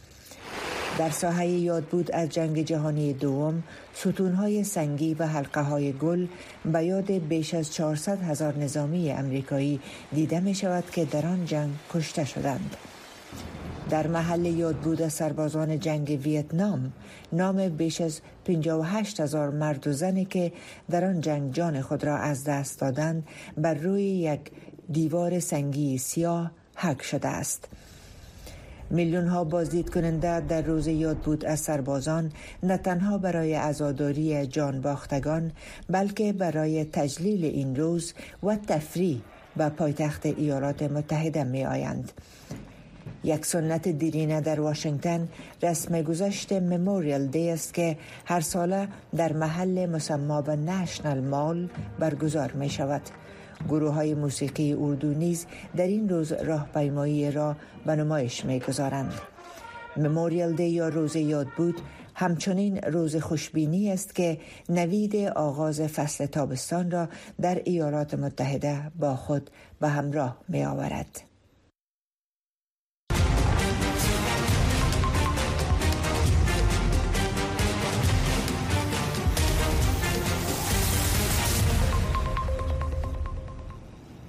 در 1.01 1.09
ساحه 1.09 1.47
یاد 1.47 1.83
بود 1.83 2.11
از 2.11 2.29
جنگ 2.29 2.61
جهانی 2.61 3.13
دوم 3.13 3.63
ستونهای 3.93 4.63
سنگی 4.63 5.13
و 5.13 5.27
حلقه 5.27 5.61
های 5.61 5.93
گل 5.93 6.27
به 6.65 6.85
یاد 6.85 7.11
بیش 7.11 7.53
از 7.53 7.73
400 7.73 8.21
هزار 8.21 8.57
نظامی 8.57 9.11
امریکایی 9.11 9.79
دیده 10.11 10.39
می 10.39 10.55
شود 10.55 10.83
که 10.91 11.05
در 11.05 11.25
آن 11.25 11.45
جنگ 11.45 11.69
کشته 11.93 12.25
شدند. 12.25 12.75
در 13.89 14.07
محل 14.07 14.45
یاد 14.45 14.75
بود 14.75 15.07
سربازان 15.07 15.79
جنگ 15.79 16.19
ویتنام 16.23 16.93
نام 17.33 17.69
بیش 17.69 18.01
از 18.01 18.21
58 18.45 19.19
هزار 19.19 19.49
مرد 19.49 19.87
و 19.87 19.93
زنی 19.93 20.25
که 20.25 20.51
در 20.89 21.05
آن 21.05 21.21
جنگ 21.21 21.53
جان 21.53 21.81
خود 21.81 22.03
را 22.03 22.17
از 22.17 22.43
دست 22.43 22.79
دادند 22.79 23.27
بر 23.57 23.73
روی 23.73 24.03
یک 24.03 24.41
دیوار 24.91 25.39
سنگی 25.39 25.97
سیاه 25.97 26.51
حک 26.75 27.01
شده 27.01 27.27
است. 27.27 27.67
میلیون 28.91 29.27
ها 29.27 29.43
بازدید 29.43 29.89
کننده 29.89 30.39
در 30.39 30.61
روز 30.61 30.87
یاد 30.87 31.17
بود 31.17 31.45
از 31.45 31.59
سربازان 31.59 32.31
نه 32.63 32.77
تنها 32.77 33.17
برای 33.17 33.53
عزاداری 33.53 34.47
جان 34.47 34.81
باختگان 34.81 35.51
بلکه 35.89 36.33
برای 36.33 36.85
تجلیل 36.85 37.45
این 37.45 37.75
روز 37.75 38.13
و 38.43 38.55
تفریح 38.55 39.21
به 39.57 39.69
پایتخت 39.69 40.25
ایالات 40.25 40.83
متحده 40.83 41.43
می 41.43 41.65
آیند. 41.65 42.11
یک 43.23 43.45
سنت 43.45 43.87
دیرینه 43.87 44.41
در 44.41 44.61
واشنگتن 44.61 45.27
رسم 45.63 46.01
گذشت 46.01 46.53
مموریال 46.53 47.27
دی 47.27 47.49
است 47.49 47.73
که 47.73 47.97
هر 48.25 48.41
ساله 48.41 48.87
در 49.15 49.33
محل 49.33 49.85
مسما 49.85 50.41
به 50.41 50.55
نشنل 50.55 51.19
مال 51.19 51.69
برگزار 51.99 52.51
می 52.51 52.69
شود. 52.69 53.01
گروه 53.69 53.93
های 53.93 54.13
موسیقی 54.13 54.73
اردو 54.73 55.13
نیز 55.13 55.45
در 55.75 55.87
این 55.87 56.09
روز 56.09 56.31
راهپیمایی 56.31 57.31
را 57.31 57.55
به 57.85 57.95
نمایش 57.95 58.45
می‌گذارند 58.45 59.13
مموریال 59.97 60.53
دی 60.53 60.69
یا 60.69 60.89
روز 60.89 61.15
یاد 61.15 61.47
بود 61.57 61.81
همچنین 62.15 62.77
روز 62.77 63.15
خوشبینی 63.15 63.91
است 63.91 64.15
که 64.15 64.37
نوید 64.69 65.15
آغاز 65.15 65.81
فصل 65.81 66.25
تابستان 66.25 66.91
را 66.91 67.09
در 67.41 67.61
ایالات 67.65 68.13
متحده 68.13 68.91
با 68.99 69.15
خود 69.15 69.49
به 69.79 69.87
همراه 69.87 70.37
می 70.49 70.65
آورد. 70.65 71.30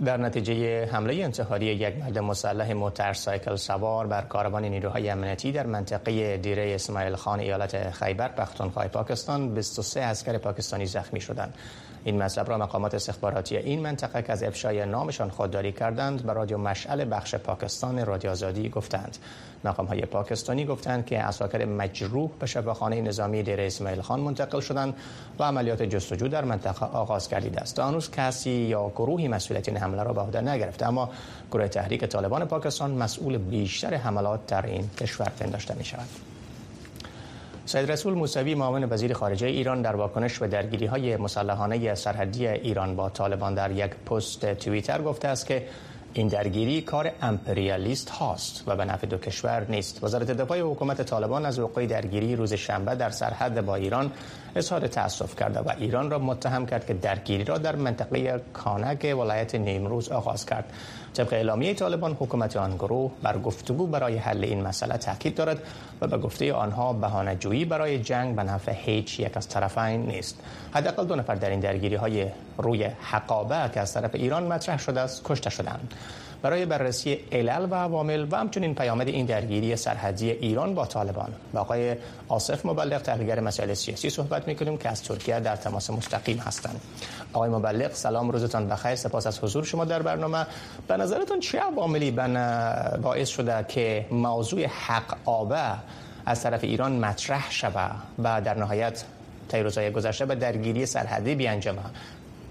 در 0.05 0.17
نتیجه 0.17 0.87
حمله 0.87 1.15
انتحاری 1.15 1.67
یک 1.67 1.97
مرد 1.97 2.19
مسلح 2.19 2.73
موترسایکل 2.73 3.57
سوار 3.57 4.07
بر 4.07 4.23
کاروان 4.23 4.65
نیروهای 4.65 5.11
امنیتی 5.11 5.53
در 5.53 5.67
منطقه 5.67 6.37
دیره 6.37 6.75
اسماعیل 6.75 7.17
خان 7.17 7.41
ایالت 7.41 7.91
خیبر 7.91 8.29
پختونخوا 8.29 8.89
پاکستان 8.89 9.55
23 9.55 10.01
اسکر 10.01 10.39
پاکستانی 10.39 10.87
زخمی 10.87 11.21
شدند. 11.21 11.55
این 12.05 12.23
مطلب 12.23 12.51
را 12.51 12.59
مقامات 12.59 12.95
استخباراتی 12.95 13.57
این 13.57 13.81
منطقه 13.81 14.23
که 14.23 14.33
از 14.33 14.43
افشای 14.43 14.87
نامشان 14.87 15.31
خودداری 15.31 15.73
کردند 15.73 16.23
به 16.23 16.33
رادیو 16.33 16.59
مشعل 16.59 17.07
بخش 17.11 17.35
پاکستان 17.35 18.07
رادیو 18.07 18.31
آزادی 18.31 18.69
گفتند. 18.69 19.19
مقام 19.65 19.87
های 19.87 20.01
پاکستانی 20.01 20.65
گفتند 20.65 21.07
که 21.07 21.19
اساکر 21.19 21.65
مجروح 21.65 22.31
به 22.41 22.47
شفاخانه 22.47 23.01
نظامی 23.01 23.43
دیر 23.43 23.61
اسماعیل 23.61 24.01
خان 24.01 24.21
منتقل 24.21 24.61
شدند 24.61 24.95
و 25.39 25.45
عملیات 25.45 25.83
جستجو 25.83 26.29
در 26.29 26.45
منطقه 26.45 26.87
آغاز 26.87 27.29
گردیده 27.29 27.61
است. 27.61 27.79
هنوز 27.79 28.11
کسی 28.11 28.51
یا 28.51 28.89
گروهی 28.89 29.29
مسئولیت 29.29 29.69
این 29.69 29.77
حمله 29.77 30.03
را 30.03 30.13
به 30.13 30.21
عهده 30.21 30.41
نگرفته 30.41 30.87
اما 30.87 31.11
گروه 31.53 31.69
تحریک 31.69 32.05
طالبان 32.05 32.45
پاکستان 32.45 32.91
مسئول 32.91 33.39
بیشتر 33.39 33.95
حملات 33.95 34.47
در 34.47 34.67
این 34.67 34.91
کشور 35.01 35.29
پنداشته 35.41 35.75
می 35.75 35.85
شود 35.85 36.32
سید 37.67 37.93
رسول 37.93 38.15
موسوی 38.15 38.55
معاون 38.55 38.85
وزیر 38.91 39.13
خارجه 39.13 39.47
ایران 39.47 39.83
در 39.83 39.97
واکنش 39.97 40.39
به 40.39 40.49
درگیری 40.49 40.87
های 40.87 41.17
مسلحانه 41.17 41.95
سرحدی 41.95 42.47
ایران 42.47 42.97
با 42.97 43.11
طالبان 43.11 43.55
در 43.55 43.71
یک 43.71 43.91
پست 43.91 44.55
توییتر 44.55 45.03
گفته 45.03 45.29
است 45.29 45.47
که 45.47 45.67
این 46.13 46.29
درگیری 46.29 46.81
کار 46.81 47.13
امپریالیست 47.23 48.11
هاست 48.11 48.65
و 48.67 48.77
به 48.77 48.85
نفع 48.85 49.07
دو 49.07 49.19
کشور 49.19 49.67
نیست. 49.69 50.05
وزارت 50.05 50.31
دفاع 50.31 50.61
حکومت 50.61 51.03
طالبان 51.03 51.47
از 51.47 51.59
وقوع 51.59 51.87
درگیری 51.87 52.37
روز 52.37 52.53
شنبه 52.55 52.95
در 52.95 53.11
سرحد 53.11 53.67
با 53.67 53.75
ایران 53.75 54.13
اظهار 54.57 54.87
تأسف 54.87 55.37
کرده 55.37 55.61
و 55.61 55.73
ایران 55.79 56.11
را 56.11 56.19
متهم 56.19 56.67
کرد 56.67 56.87
که 56.87 56.95
درگیری 56.95 57.45
را 57.45 57.59
در 57.59 57.77
منطقه 57.77 58.41
کانک 58.53 59.15
ولایت 59.19 59.55
نیمروز 59.55 60.09
آغاز 60.09 60.47
کرد. 60.47 60.65
طبق 61.15 61.33
اعلامیه 61.33 61.75
طالبان 61.75 62.13
حکومت 62.13 62.57
آن 62.57 62.77
گروه 62.77 63.13
بر 63.23 63.39
گفتگو 63.39 63.87
برای 63.87 64.17
حل 64.17 64.45
این 64.45 64.63
مسئله 64.63 64.97
تاکید 64.97 65.35
دارد 65.35 65.59
و 66.01 66.07
به 66.07 66.19
گفته 66.19 66.53
آنها 66.53 66.93
بهانه 66.93 67.37
جویی 67.37 67.65
برای 67.65 67.99
جنگ 67.99 68.37
به 68.37 68.43
نفع 68.43 68.73
هیچ 68.75 69.21
یک 69.21 69.37
از 69.37 69.49
طرفین 69.49 70.07
نیست 70.07 70.41
حداقل 70.75 71.07
دو 71.07 71.17
نفر 71.17 71.35
در 71.35 71.51
این 71.51 71.61
درگیری 71.61 71.95
های 71.95 72.27
روی 72.59 72.85
حقابه 72.85 73.71
که 73.75 73.81
از 73.81 73.95
طرف 73.95 74.15
ایران 74.15 74.43
مطرح 74.47 74.79
شده 74.79 75.01
است 75.01 75.25
کشته 75.25 75.51
شدند 75.51 75.95
برای 76.43 76.67
بررسی 76.67 77.19
علل 77.33 77.69
و 77.71 77.75
عوامل 77.75 78.27
و 78.31 78.37
همچنین 78.37 78.75
پیامد 78.75 79.09
این 79.09 79.27
درگیری 79.27 79.77
سرحدی 79.77 80.31
ایران 80.31 80.75
با 80.75 80.87
طالبان. 80.87 81.33
با 81.53 81.61
آقای 81.61 81.97
آصف 82.29 82.67
مبلغ 82.67 83.03
تحلیلگر 83.03 83.41
مسائل 83.41 83.75
سیاسی 83.75 84.11
صحبت 84.11 84.49
می‌کنیم 84.49 84.79
که 84.79 84.89
از 84.89 85.03
ترکیه 85.03 85.41
در 85.41 85.57
تماس 85.57 85.91
مستقیم 85.91 86.39
هستند. 86.39 86.81
آقای 87.33 87.51
مبلغ 87.51 87.93
سلام 87.93 88.31
روزتان 88.31 88.69
بخیر. 88.69 88.95
سپاس 88.95 89.27
از 89.27 89.39
حضور 89.39 89.65
شما 89.65 89.85
در 89.85 90.03
برنامه. 90.03 90.47
به 90.89 90.97
نظرتون 90.97 91.41
چه 91.41 91.59
عواملی 91.59 92.11
باعث 93.03 93.29
شده 93.29 93.65
که 93.69 94.07
موضوع 94.11 94.67
حق 94.67 95.17
آبه 95.25 95.75
از 96.27 96.43
طرف 96.43 96.65
ایران 96.65 96.93
مطرح 96.93 97.51
شود 97.51 97.95
و 98.19 98.41
در 98.41 98.55
نهایت 98.59 99.05
طی 99.49 99.63
روزهای 99.63 99.91
گذشته 99.91 100.27
به 100.27 100.35
درگیری 100.35 100.87
سرحدی 100.87 101.35
بیانجامه؟ 101.35 101.83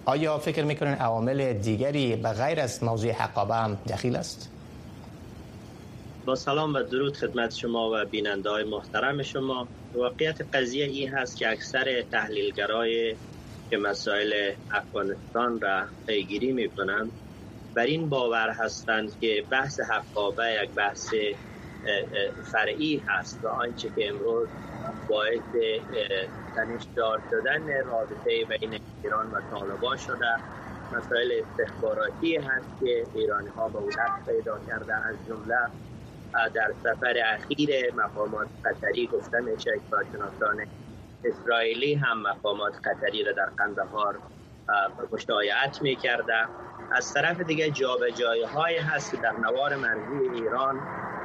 آیا 0.05 0.37
فکر 0.37 0.63
می‌کنین 0.63 0.93
عوامل 0.93 1.53
دیگری 1.53 2.15
به 2.15 2.29
غیر 2.29 2.59
از 2.59 2.83
موضوع 2.83 3.11
حقابه 3.11 3.55
هم 3.55 3.77
دخیل 3.89 4.15
است؟ 4.15 4.49
با 6.25 6.35
سلام 6.35 6.73
و 6.73 6.83
درود 6.83 7.17
خدمت 7.17 7.55
شما 7.55 7.89
و 7.93 8.05
بیننده 8.05 8.49
های 8.49 8.63
محترم 8.63 9.23
شما 9.23 9.67
واقعیت 9.93 10.41
قضیه 10.53 10.85
این 10.85 11.09
هست 11.09 11.37
که 11.37 11.49
اکثر 11.49 12.01
تحلیلگرای 12.11 13.15
که 13.69 13.77
مسائل 13.77 14.53
افغانستان 14.71 15.61
را 15.61 15.85
پیگیری 16.07 16.51
می 16.51 16.69
کنند 16.69 17.11
بر 17.75 17.83
این 17.83 18.09
باور 18.09 18.49
هستند 18.49 19.19
که 19.19 19.45
بحث 19.49 19.79
حقابه 19.79 20.59
یک 20.63 20.69
بحث 20.75 21.13
فرعی 22.51 23.03
هست 23.07 23.39
و 23.43 23.47
آنچه 23.47 23.89
که 23.95 24.09
امروز 24.09 24.47
باعث 25.11 25.51
تنشدار 26.55 27.21
شدن 27.29 27.83
رابطه 27.85 28.45
بین 28.45 28.79
ایران 29.03 29.31
و 29.31 29.41
طالبان 29.51 29.97
شده. 29.97 30.35
مسائل 30.91 31.31
استخباراتی 31.41 32.35
هست 32.35 32.69
که 32.79 33.05
ایرانی 33.13 33.49
ها 33.49 33.69
به 33.69 33.79
دست 33.79 34.25
پیدا 34.25 34.59
کرده 34.67 34.93
از 34.93 35.15
جمله 35.27 35.57
در 36.53 36.73
سفر 36.83 37.13
اخیر 37.25 37.95
مقامات 37.95 38.47
قطری 38.65 39.07
گفته 39.07 39.39
میشه 39.39 39.71
که 39.71 39.81
کارشناسان 39.91 40.65
اسرائیلی 41.23 41.93
هم 41.93 42.21
مقامات 42.21 42.73
قطری 42.83 43.23
را 43.23 43.31
در 43.31 43.49
قندهار 43.57 44.19
مشایعت 45.11 45.81
می‌کرده. 45.81 46.47
از 46.91 47.13
طرف 47.13 47.41
دیگه 47.41 47.69
جابجایی 47.71 48.43
های 48.43 48.77
هست 48.77 49.15
در 49.15 49.33
نوار 49.33 49.75
مرزی 49.75 50.29
ایران 50.33 50.79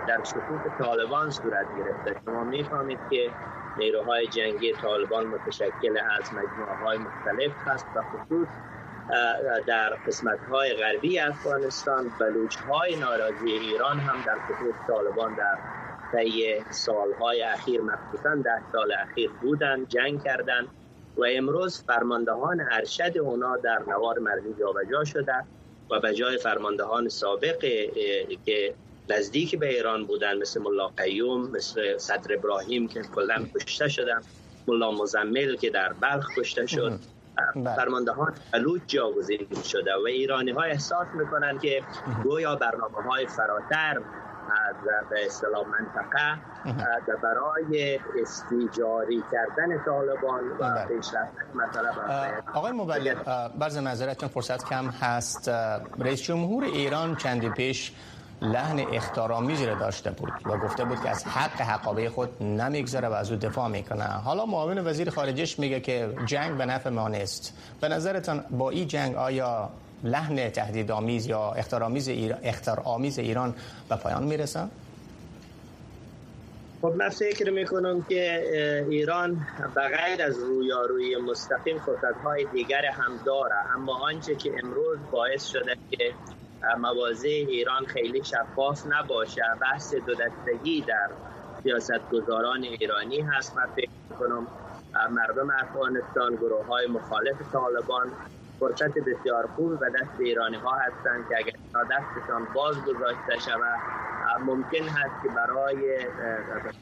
در 0.09 0.23
شکوک 0.25 0.79
طالبان 0.79 1.31
صورت 1.31 1.67
گرفته. 1.79 2.17
شما 2.25 2.45
می‌فهمید 2.45 2.99
که 3.11 3.31
نیروهای 3.79 4.27
جنگی 4.27 4.73
طالبان 4.73 5.27
متشکل 5.27 5.99
از 6.19 6.35
مجموعه 6.35 6.75
های 6.85 6.99
مختلف 6.99 7.53
هست 7.67 7.87
و 7.97 8.03
خصوص 8.03 8.49
در 9.67 9.91
قسمت 10.07 10.39
های 10.51 10.75
غربی 10.75 11.19
افغانستان 11.19 12.13
بلوچ 12.21 12.57
های 12.57 12.97
ناراضی 12.97 13.51
ایران 13.53 13.99
هم 13.99 14.23
در 14.27 14.39
خصوص 14.39 14.75
طالبان 14.87 15.35
در 15.35 15.59
طی 16.13 16.65
سالهای 16.71 17.43
اخیر 17.43 17.81
مخصوصا 17.81 18.35
ده 18.35 18.63
سال 18.73 18.93
اخیر 18.93 19.31
بودن 19.43 19.85
جنگ 19.85 20.25
کردند 20.25 20.69
و 21.17 21.25
امروز 21.31 21.83
فرماندهان 21.83 22.61
ارشد 22.73 23.19
اونا 23.19 23.57
در 23.57 23.83
نوار 23.89 24.19
مرزی 24.19 24.55
جابجا 24.59 25.05
شده 25.05 25.45
و 25.91 26.01
به 26.01 26.15
جای 26.15 26.39
فرماندهان 26.39 27.09
سابق 27.09 27.59
که 28.47 28.75
نزدیک 29.09 29.59
به 29.59 29.69
ایران 29.69 30.07
بودن 30.07 30.39
مثل 30.39 30.63
ملا 30.63 30.89
قیوم 30.89 31.51
مثل 31.51 31.99
صدر 31.99 32.35
ابراهیم 32.35 32.89
که 32.89 33.03
کلا 33.03 33.47
کشته 33.55 33.89
شدن 33.89 34.21
ملا 34.69 34.91
مزمل 34.91 35.57
که 35.57 35.71
در 35.71 35.93
بلخ 35.93 36.39
کشته 36.39 36.67
شد. 36.67 36.99
بله. 37.57 37.77
فرماندهان 37.77 38.35
بلوچ 38.53 38.81
جاگزین 38.87 39.47
شده 39.65 39.95
و 40.03 40.07
ایرانی 40.07 40.51
ها 40.51 40.63
احساس 40.63 41.07
می‌کنن 41.15 41.59
که 41.59 41.83
گویا 42.23 42.57
برنامه 42.57 43.03
های 43.11 43.27
فراتر 43.27 44.01
از 44.69 44.77
به 45.11 45.27
اصطلاح 45.27 45.67
منطقه 45.67 46.41
برای 47.23 47.99
استیجاری 48.23 49.23
کردن 49.33 49.85
طالبان 49.85 50.45
و 50.51 50.55
بله. 50.59 50.87
پیشرفت 50.87 51.33
مثلا 51.55 51.93
آقای 52.55 52.73
مبلغ. 52.73 53.49
برز 53.59 53.79
نظرتون 53.79 54.29
فرصت 54.29 54.65
کم 54.69 54.87
هست. 54.87 55.49
رئیس 55.99 56.23
جمهور 56.23 56.65
ایران 56.65 57.17
چندی 57.17 57.49
پیش 57.49 57.93
لحن 58.43 58.87
اختارآمیزی 58.93 59.67
را 59.67 59.75
داشته 59.75 60.11
بود 60.11 60.33
و 60.45 60.59
گفته 60.59 60.85
بود 60.85 61.03
که 61.03 61.09
از 61.09 61.25
حق 61.25 61.61
حقابه 61.61 62.11
خود 62.11 62.43
نمیگذره 62.43 63.09
و 63.09 63.13
از 63.13 63.31
او 63.31 63.39
دفاع 63.39 63.69
می‌کنه. 63.69 64.05
حالا 64.05 64.47
معاون 64.47 64.87
وزیر 64.87 65.11
خارجش 65.11 65.59
میگه 65.59 65.81
که 65.81 66.09
جنگ 66.27 66.57
به 66.57 66.67
نفع 66.67 66.91
ما 66.91 67.09
نیست. 67.09 67.55
به 67.81 67.89
نظرتان 67.89 68.45
با 68.51 68.71
این 68.71 68.89
جنگ 68.89 69.17
آیا 69.17 69.71
لحن 70.05 70.51
تهدیدآمیز 70.51 71.27
یا 71.27 71.53
اختارآمیز 71.53 72.09
ایران 72.09 72.39
اختارآمیز 72.43 73.19
ایران 73.19 73.55
به 73.89 73.97
پایان 73.97 74.23
می‌رسه؟ 74.23 74.61
خب 76.83 76.93
من 76.97 77.09
فکر 77.09 77.51
می‌کنم 77.51 78.03
که 78.09 78.43
ایران 78.91 79.47
بغیر 79.77 80.23
از 80.27 80.39
رویارویی 80.39 81.17
مستقیم 81.17 81.79
فرصتهای 81.79 82.47
دیگر 82.53 82.87
هم 82.93 83.13
داره. 83.27 83.55
اما 83.75 83.99
آنچه 83.99 84.35
که 84.35 84.51
امروز 84.65 84.99
باعث 85.13 85.47
شده 85.47 85.77
که 85.91 86.15
موازه 86.79 87.29
ایران 87.29 87.87
خیلی 87.87 88.25
شفاف 88.25 88.87
نباشه. 88.87 89.43
بحث 89.61 89.95
دو 89.95 90.15
دستگی 90.15 90.83
در 90.83 91.11
سیاست 91.63 92.11
گذاران 92.13 92.63
ایرانی 92.63 93.21
هست. 93.21 93.57
من 93.57 93.67
فکر 93.77 94.19
کنم 94.19 94.47
مردم 95.11 95.51
افغانستان 95.51 96.35
گروه 96.37 96.67
های 96.67 96.87
مخالف 96.87 97.53
طالبان 97.53 98.13
فرصت 98.61 98.99
بسیار 98.99 99.47
خوب 99.47 99.73
و 99.73 99.91
دست 99.91 100.21
ایرانی 100.21 100.57
ها 100.57 100.75
هستند 100.75 101.29
که 101.29 101.37
اگر 101.39 101.53
دستشان 101.91 102.49
باز 102.55 102.85
گذاشته 102.85 103.39
شود 103.39 103.79
ممکن 104.47 104.89
هست 104.89 105.23
که 105.23 105.29
برای 105.29 105.99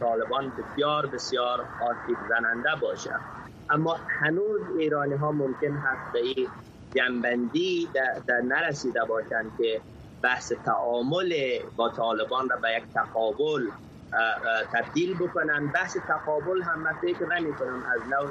طالبان 0.01 0.53
بسیار 0.59 1.07
بسیار 1.07 1.61
آسیب 1.81 2.17
زننده 2.29 2.71
باشه 2.81 3.15
اما 3.71 3.97
هنوز 4.21 4.61
ایرانی 4.79 5.15
ها 5.15 5.33
ممکن 5.33 5.73
هست 5.73 6.13
به 6.13 6.19
این 6.19 6.49
جنبندی 6.95 7.89
در 8.27 8.41
نرسیده 8.41 9.05
باشند 9.05 9.53
که 9.59 9.81
بحث 10.23 10.53
تعامل 10.65 11.35
با 11.77 11.89
طالبان 11.89 12.49
را 12.49 12.57
به 12.57 12.69
یک 12.77 12.85
تقابل 12.95 13.71
تبدیل 14.73 15.17
بکنن 15.19 15.67
بحث 15.67 15.97
تقابل 16.09 16.63
هم 16.63 16.81
من 16.81 16.93
فکر 16.93 17.27
نمی 17.27 17.53
کنم 17.55 17.83
از 17.95 18.01
نوع 18.11 18.31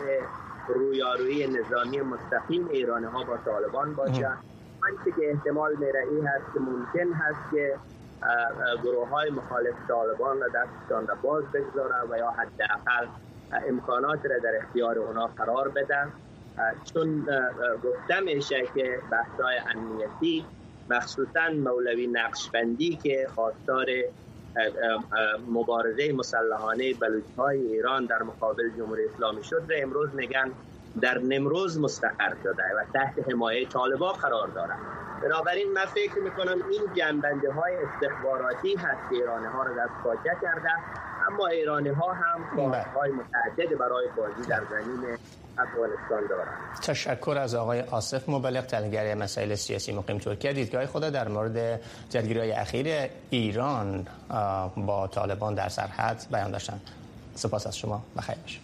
رویارویی 0.68 1.48
نظامی 1.48 2.02
مستقیم 2.02 2.68
ایرانی 2.68 3.06
ها 3.06 3.24
با 3.24 3.38
طالبان 3.38 3.94
باشه. 3.96 4.28
آنچه 4.84 5.12
که 5.20 5.32
احتمال 5.32 5.76
میره 5.76 6.04
این 6.12 6.28
هست 6.28 6.46
که 6.54 6.60
ممکن 6.60 7.14
هست 7.14 7.40
که 7.52 7.80
گروه 8.84 9.10
های 9.10 9.30
مخالف 9.30 9.76
طالبان 9.88 10.42
را 10.42 10.48
دستشان 10.48 11.08
را 11.08 11.16
باز 11.22 11.44
بگذاره 11.44 11.96
و 12.10 12.18
یا 12.18 12.30
حداقل 12.32 13.08
امکانات 13.68 14.26
را 14.26 14.40
در 14.40 14.56
اختیار 14.64 15.00
اونا 15.00 15.28
قرار 15.28 15.70
بدن. 15.70 16.12
چون 16.94 17.26
گفته 17.84 18.20
میشه 18.20 18.68
که 18.74 19.00
بحثای 19.12 19.58
امنیتی 19.76 20.46
مخصوصا 20.90 21.50
مولوی 21.50 22.08
نقشبندی 22.08 23.00
که 23.04 23.28
خواستار 23.36 23.86
مبارزه 25.48 26.12
مسلحانه 26.14 26.94
بلوچ 26.94 27.24
های 27.38 27.68
ایران 27.68 28.06
در 28.06 28.24
مقابل 28.24 28.70
جمهوری 28.78 29.02
اسلامی 29.06 29.44
شد 29.44 29.62
و 29.70 29.74
امروز 29.78 30.10
میگن 30.16 30.52
در 31.02 31.18
نمروز 31.18 31.80
مستقر 31.80 32.34
شده 32.44 32.64
و 32.78 32.86
تحت 32.94 33.32
حمایه 33.32 33.66
طالبا 33.66 34.12
قرار 34.12 34.48
دارد. 34.48 34.78
بنابراین 35.24 35.74
من 35.74 35.86
فکر 35.86 36.20
می‌کنم 36.20 36.58
این 36.72 36.82
جنبنده 36.94 37.52
های 37.52 37.74
استخباراتی 37.76 38.76
هست 38.76 39.10
که 39.10 39.16
ایرانی 39.16 39.46
ها 39.46 39.64
را 39.64 39.74
پاچه 40.04 40.38
کرده 40.42 40.70
اما 41.28 41.48
ایرانی 41.48 41.90
ها 41.90 42.14
هم 42.14 42.44
های 42.96 43.12
متعدد 43.12 43.78
برای 43.78 44.08
بازی 44.18 44.50
در 44.50 44.62
زمین 44.70 45.18
افغانستان 45.58 46.28
دارند. 46.30 46.80
تشکر 46.82 47.38
از 47.38 47.56
آقای 47.56 47.82
آصف 47.82 48.30
مبلغ 48.30 48.66
تحلیلگر 48.66 49.16
مسائل 49.16 49.56
سیاسی 49.56 49.92
مقیم 49.92 50.18
ترکیه. 50.18 50.54
دیدگاه 50.54 50.86
خود 50.86 51.04
در 51.04 51.28
مورد 51.28 51.82
جلگیری 52.10 52.52
اخیر 52.52 53.10
ایران 53.30 54.08
با 54.78 55.08
طالبان 55.08 55.56
در 55.56 55.70
سرحد 55.70 56.26
بیان 56.32 56.52
داشتن. 56.52 56.82
سپاس 57.36 57.68
از 57.68 57.78
شما 57.78 58.04
بخیر 58.18 58.36
باشید. 58.36 58.63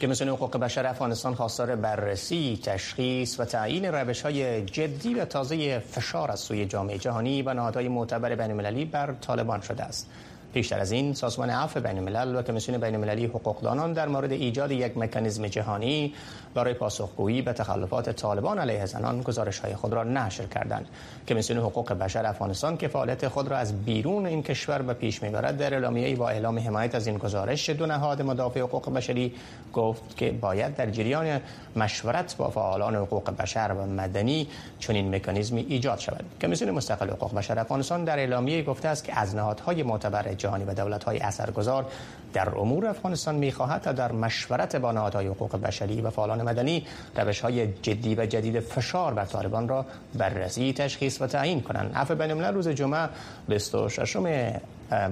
کمیسیون 0.00 0.30
حقوق 0.30 0.56
بشر 0.56 0.86
افغانستان 0.86 1.34
خواستار 1.34 1.76
بررسی، 1.76 2.60
تشخیص 2.62 3.40
و 3.40 3.44
تعیین 3.44 3.84
روش 3.84 4.22
های 4.22 4.64
جدی 4.64 5.14
و 5.14 5.24
تازه 5.24 5.78
فشار 5.78 6.30
از 6.30 6.40
سوی 6.40 6.66
جامعه 6.66 6.98
جهانی 6.98 7.42
و 7.42 7.54
نهادهای 7.54 7.88
معتبر 7.88 8.34
بین 8.34 8.90
بر 8.90 9.14
طالبان 9.20 9.60
شده 9.60 9.82
است. 9.82 10.10
پیشتر 10.54 10.80
از 10.80 10.92
این 10.92 11.14
سازمان 11.14 11.50
عفو 11.50 11.80
بین 11.80 11.98
الملل 11.98 12.36
و 12.36 12.42
کمیسیون 12.42 12.78
بین 12.78 12.94
المللی 12.94 13.26
حقوقدانان 13.26 13.92
در 13.92 14.08
مورد 14.08 14.32
ایجاد 14.32 14.70
یک 14.70 14.98
مکانیزم 14.98 15.46
جهانی 15.46 16.14
برای 16.54 16.74
پاسخگویی 16.74 17.42
به 17.42 17.52
تخلفات 17.52 18.10
طالبان 18.10 18.58
علیه 18.58 18.86
زنان 18.86 19.22
گزارش 19.22 19.58
های 19.58 19.74
خود 19.74 19.92
را 19.92 20.04
نشر 20.04 20.46
کردند. 20.46 20.88
کمیسیون 21.28 21.58
حقوق 21.58 21.92
بشر 21.92 22.26
افغانستان 22.26 22.76
که 22.76 22.88
فعالیت 22.88 23.28
خود 23.28 23.48
را 23.48 23.56
از 23.56 23.84
بیرون 23.84 24.26
این 24.26 24.42
کشور 24.42 24.82
به 24.82 24.94
پیش 24.94 25.22
می‌برد 25.22 25.56
در 25.56 25.74
اعلامیه 25.74 26.16
با 26.16 26.28
اعلام 26.28 26.58
حمایت 26.58 26.94
از 26.94 27.06
این 27.06 27.18
گزارش 27.18 27.70
دو 27.70 27.86
نهاد 27.86 28.22
مدافع 28.22 28.60
حقوق 28.60 28.92
بشری 28.92 29.32
گفت 29.72 30.16
که 30.16 30.30
باید 30.30 30.76
در 30.76 30.90
جریان 30.90 31.40
مشورت 31.76 32.36
با 32.36 32.50
فعالان 32.50 32.96
حقوق 32.96 33.30
بشر 33.30 33.74
و 33.78 33.86
مدنی 33.86 34.48
چنین 34.78 35.14
مکانیزمی 35.14 35.66
ایجاد 35.68 35.98
شود. 35.98 36.24
کمیسیون 36.42 36.70
مستقل 36.70 37.10
حقوق 37.10 37.34
بشر 37.34 37.58
افغانستان 37.58 38.04
در 38.04 38.18
اعلامیه 38.18 38.62
گفته 38.62 38.88
است 38.88 39.04
که 39.04 39.18
از 39.18 39.34
نهادهای 39.34 39.82
معتبر 39.82 40.34
جهانی 40.44 40.64
و 40.64 40.74
دولت‌های 40.74 41.18
اثرگذار 41.18 41.86
در 42.32 42.58
امور 42.58 42.86
افغانستان 42.86 43.34
می‌خواهد 43.34 43.82
تا 43.82 43.92
در 43.92 44.12
مشورت 44.12 44.76
با 44.76 44.92
نهادهای 44.92 45.26
حقوق 45.26 45.56
بشری 45.56 46.00
و 46.00 46.10
فعالان 46.10 46.42
مدنی 46.42 46.86
روش‌های 47.16 47.72
جدی 47.82 48.14
و 48.14 48.26
جدید 48.26 48.60
فشار 48.60 49.14
بر 49.14 49.24
طالبان 49.24 49.68
را 49.68 49.86
بررسی 50.14 50.72
تشخیص 50.72 51.22
و 51.22 51.26
تعیین 51.26 51.60
کنند. 51.60 51.92
عفو 51.94 52.14
بین 52.14 52.44
روز 52.44 52.68
جمعه 52.68 53.08
26 53.48 54.16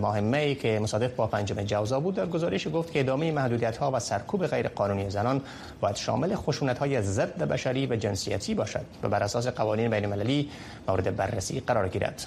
ماه 0.00 0.20
می 0.20 0.54
که 0.54 0.78
مصادف 0.82 1.14
با 1.14 1.26
پنجم 1.26 1.62
جوزا 1.62 2.00
بود. 2.00 2.14
در 2.14 2.26
گزارش 2.26 2.68
گفت 2.68 2.92
که 2.92 3.00
ادامه 3.00 3.32
محدودیت 3.32 3.76
ها 3.76 3.90
و 3.90 3.98
سرکوب 3.98 4.46
غیر 4.46 4.68
قانونی 4.68 5.10
زنان 5.10 5.40
باید 5.80 5.96
شامل 5.96 6.34
خشونت 6.34 6.78
های 6.78 7.02
ضد 7.02 7.42
بشری 7.42 7.86
و 7.86 7.96
جنسیتی 7.96 8.54
باشد 8.54 8.84
و 9.02 9.08
بر 9.08 9.22
اساس 9.22 9.46
قوانین 9.46 9.90
بین 9.90 10.04
المللی 10.04 10.50
مورد 10.88 11.16
بررسی 11.16 11.60
قرار 11.60 11.88
گیرد. 11.88 12.26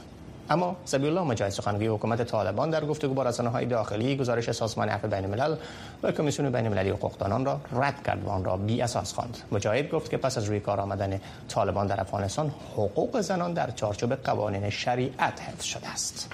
اما 0.49 0.75
سبیل 0.85 1.09
الله 1.09 1.21
مجاهد 1.21 1.51
سخنگوی 1.51 1.87
حکومت 1.87 2.23
طالبان 2.23 2.69
در 2.69 2.85
گفتگو 2.85 3.13
با 3.13 3.31
های 3.31 3.65
داخلی 3.65 4.17
گزارش 4.17 4.51
سازمان 4.51 4.89
عفو 4.89 5.07
بین 5.07 5.25
الملل 5.25 5.55
و 6.03 6.11
کمیسیون 6.11 6.49
بین 6.51 6.65
المللی 6.65 6.89
حقوقدانان 6.89 7.45
را 7.45 7.59
رد 7.71 8.03
کرد 8.03 8.23
و 8.25 8.29
آن 8.29 8.45
را 8.45 8.57
بی 8.57 8.81
اساس 8.81 9.13
خواند. 9.13 9.37
مجاهد 9.51 9.89
گفت 9.89 10.11
که 10.11 10.17
پس 10.17 10.37
از 10.37 10.43
روی 10.43 10.59
کار 10.59 10.81
آمدن 10.81 11.21
طالبان 11.49 11.87
در 11.87 12.01
افغانستان 12.01 12.51
حقوق 12.73 13.21
زنان 13.21 13.53
در 13.53 13.71
چارچوب 13.71 14.13
قوانین 14.13 14.69
شریعت 14.69 15.41
حفظ 15.41 15.63
شده 15.63 15.87
است. 15.87 16.29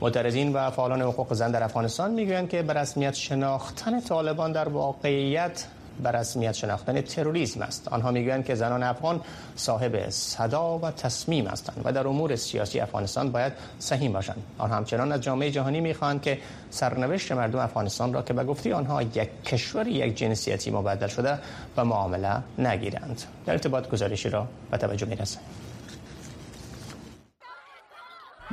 معترضین 0.00 0.52
و 0.52 0.70
فعالان 0.70 1.02
حقوق 1.02 1.34
زن 1.34 1.50
در 1.50 1.62
افغانستان 1.62 2.10
می‌گویند 2.10 2.48
که 2.48 2.62
به 2.62 2.72
رسمیت 2.72 3.14
شناختن 3.14 4.00
طالبان 4.00 4.52
در 4.52 4.68
واقعیت 4.68 5.66
به 6.02 6.10
رسمیت 6.10 6.52
شناختن 6.52 7.00
تروریسم 7.00 7.62
است. 7.62 7.88
آنها 7.88 8.10
می‌گویند 8.10 8.44
که 8.44 8.54
زنان 8.54 8.82
افغان 8.82 9.20
صاحب 9.56 10.10
صدا 10.10 10.78
و 10.78 10.90
تصمیم 10.90 11.46
هستند 11.46 11.80
و 11.84 11.92
در 11.92 12.08
امور 12.08 12.36
سیاسی 12.36 12.80
افغانستان 12.80 13.32
باید 13.32 13.52
سهیم 13.78 14.12
باشند. 14.12 14.42
آنها 14.58 14.76
همچنان 14.76 15.12
از 15.12 15.20
جامعه 15.20 15.50
جهانی 15.50 15.80
می‌خواهند 15.80 16.22
که 16.22 16.38
سرنوشت 16.70 17.32
مردم 17.32 17.58
افغانستان 17.58 18.12
را 18.12 18.22
که 18.22 18.32
به 18.32 18.44
گفته 18.44 18.74
آنها 18.74 19.02
یک 19.02 19.42
کشور 19.44 19.86
یک 19.88 20.16
جنسیتی 20.16 20.70
مبدل 20.70 21.06
شده 21.06 21.38
به 21.76 21.82
معامله 21.82 22.36
نگیرند. 22.58 23.22
در 23.46 23.52
ارتباط 23.52 23.88
گزارشی 23.88 24.28
را 24.28 24.46
به 24.70 24.76
توجه 24.76 25.06
می‌رسند 25.06 25.42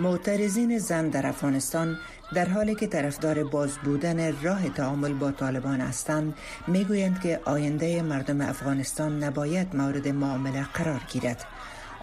معترضین 0.01 0.77
زن 0.77 1.09
در 1.09 1.27
افغانستان 1.27 1.97
در 2.33 2.49
حالی 2.49 2.75
که 2.75 2.87
طرفدار 2.87 3.43
باز 3.43 3.77
بودن 3.77 4.41
راه 4.41 4.69
تعامل 4.69 5.13
با 5.13 5.31
طالبان 5.31 5.81
هستند 5.81 6.33
می‌گویند 6.67 7.21
که 7.21 7.39
آینده 7.45 8.01
مردم 8.01 8.41
افغانستان 8.41 9.23
نباید 9.23 9.75
مورد 9.75 10.07
معامله 10.07 10.63
قرار 10.73 11.01
گیرد. 11.11 11.45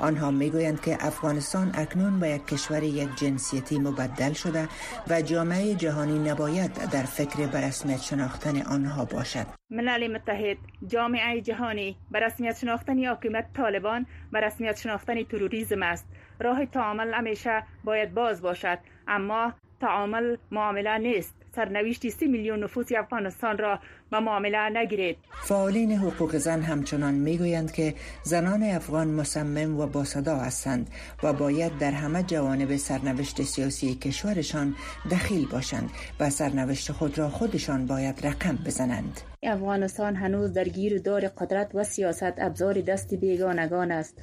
آنها 0.00 0.30
می‌گویند 0.30 0.80
که 0.80 0.96
افغانستان 1.00 1.70
اکنون 1.74 2.20
به 2.20 2.28
یک 2.28 2.46
کشور 2.46 2.82
یک 2.82 3.08
جنسیتی 3.16 3.78
مبدل 3.78 4.32
شده 4.32 4.68
و 5.10 5.22
جامعه 5.22 5.74
جهانی 5.74 6.30
نباید 6.30 6.74
در 6.74 7.02
فکر 7.02 7.46
برسمیت 7.46 8.00
شناختن 8.00 8.62
آنها 8.62 9.04
باشد. 9.04 9.46
ملل 9.70 10.12
متحد 10.14 10.56
جامعه 10.86 11.40
جهانی 11.40 11.96
برسمیت 12.10 12.56
شناختن 12.58 13.04
حکومت 13.04 13.52
طالبان 13.56 14.06
برسمیت 14.32 14.76
شناختن 14.76 15.22
تروریسم 15.22 15.82
است. 15.82 16.06
راه 16.40 16.66
تعامل 16.66 17.14
همیشه 17.14 17.62
باید 17.84 18.14
باز 18.14 18.42
باشد 18.42 18.78
اما 19.08 19.52
تعامل 19.80 20.36
معامله 20.50 20.98
نیست. 20.98 21.37
سرنوشت 21.58 22.08
سی 22.08 22.26
میلیون 22.26 22.64
نفوس 22.64 22.86
افغانستان 22.98 23.58
را 23.58 23.78
به 24.10 24.20
معامله 24.20 24.68
نگیرید. 24.78 25.18
فعالین 25.44 25.92
حقوق 25.92 26.36
زن 26.36 26.62
همچنان 26.62 27.14
می‌گویند 27.14 27.72
که 27.72 27.94
زنان 28.22 28.62
افغان 28.62 29.08
مصمم 29.08 29.80
و 29.80 29.86
باصدا 29.86 30.36
هستند 30.36 30.90
و 31.22 31.32
باید 31.32 31.78
در 31.78 31.90
همه 31.90 32.22
جوانب 32.22 32.76
سرنوشت 32.76 33.42
سیاسی 33.42 33.94
کشورشان 33.94 34.74
دخیل 35.10 35.48
باشند 35.48 35.90
و 36.20 36.30
سرنوشت 36.30 36.92
خود 36.92 37.18
را 37.18 37.28
خودشان 37.28 37.86
باید 37.86 38.26
رقم 38.26 38.58
بزنند. 38.66 39.20
افغانستان 39.42 40.16
هنوز 40.16 40.52
در 40.52 40.64
گیر 40.64 40.98
دار 40.98 41.28
قدرت 41.28 41.74
و 41.74 41.84
سیاست 41.84 42.34
ابزار 42.38 42.80
دست 42.80 43.14
بیگانگان 43.14 43.92
است. 43.92 44.14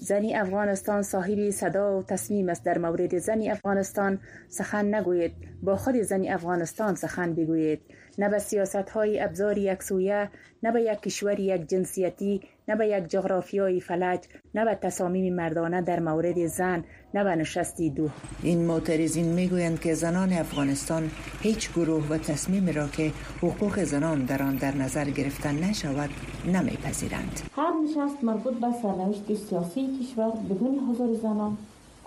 زنی 0.00 0.34
افغانستان 0.34 1.02
صاحب 1.02 1.50
صدا 1.50 1.98
و 1.98 2.02
تصمیم 2.02 2.48
است 2.48 2.64
در 2.64 2.78
مورد 2.78 3.18
زنی 3.18 3.50
افغانستان 3.50 4.20
سخن 4.48 4.94
نگوید. 4.94 5.32
با 5.62 5.76
خود 5.76 5.96
زنی 5.96 6.30
افغانستان 6.30 6.94
سخن 6.94 7.34
بگوید. 7.34 7.80
نه 8.18 8.28
به 8.28 8.38
سیاست 8.38 8.90
های 8.90 9.20
ابزار 9.20 9.58
یکسویه 9.58 10.30
نه 10.64 10.72
به 10.72 10.82
یک 10.82 11.00
کشور 11.00 11.40
یک 11.40 11.68
جنسیتی 11.68 12.40
نه 12.68 12.76
به 12.76 12.88
یک 12.88 13.08
جغرافیای 13.08 13.80
فلج 13.80 14.20
نه 14.54 14.64
به 14.64 14.74
تصامیم 14.74 15.34
مردانه 15.34 15.82
در 15.82 16.00
مورد 16.00 16.46
زن 16.46 16.84
نه 17.14 17.24
به 17.24 17.36
نشستی 17.36 17.90
دو. 17.90 18.08
این 18.42 18.66
معترضین 18.66 19.26
می‌گویند 19.26 19.80
که 19.80 19.94
زنان 19.94 20.32
افغانستان 20.32 21.10
هیچ 21.40 21.72
گروه 21.72 22.08
و 22.08 22.18
تصمیم 22.18 22.70
را 22.70 22.88
که 22.88 23.12
حقوق 23.42 23.84
زنان 23.84 24.24
در 24.24 24.42
آن 24.42 24.56
در 24.56 24.74
نظر 24.74 25.04
گرفتن 25.04 25.54
نشود 25.54 26.10
نمیپذیرند. 26.46 27.40
هر 27.56 27.72
نشست 27.84 28.24
مربوط 28.24 28.54
به 28.54 28.66
سرنوشت 28.82 29.34
سیاسی 29.48 29.88
کشور 30.00 30.30
بدون 30.30 30.78
حضور 30.78 31.16
زنان 31.22 31.56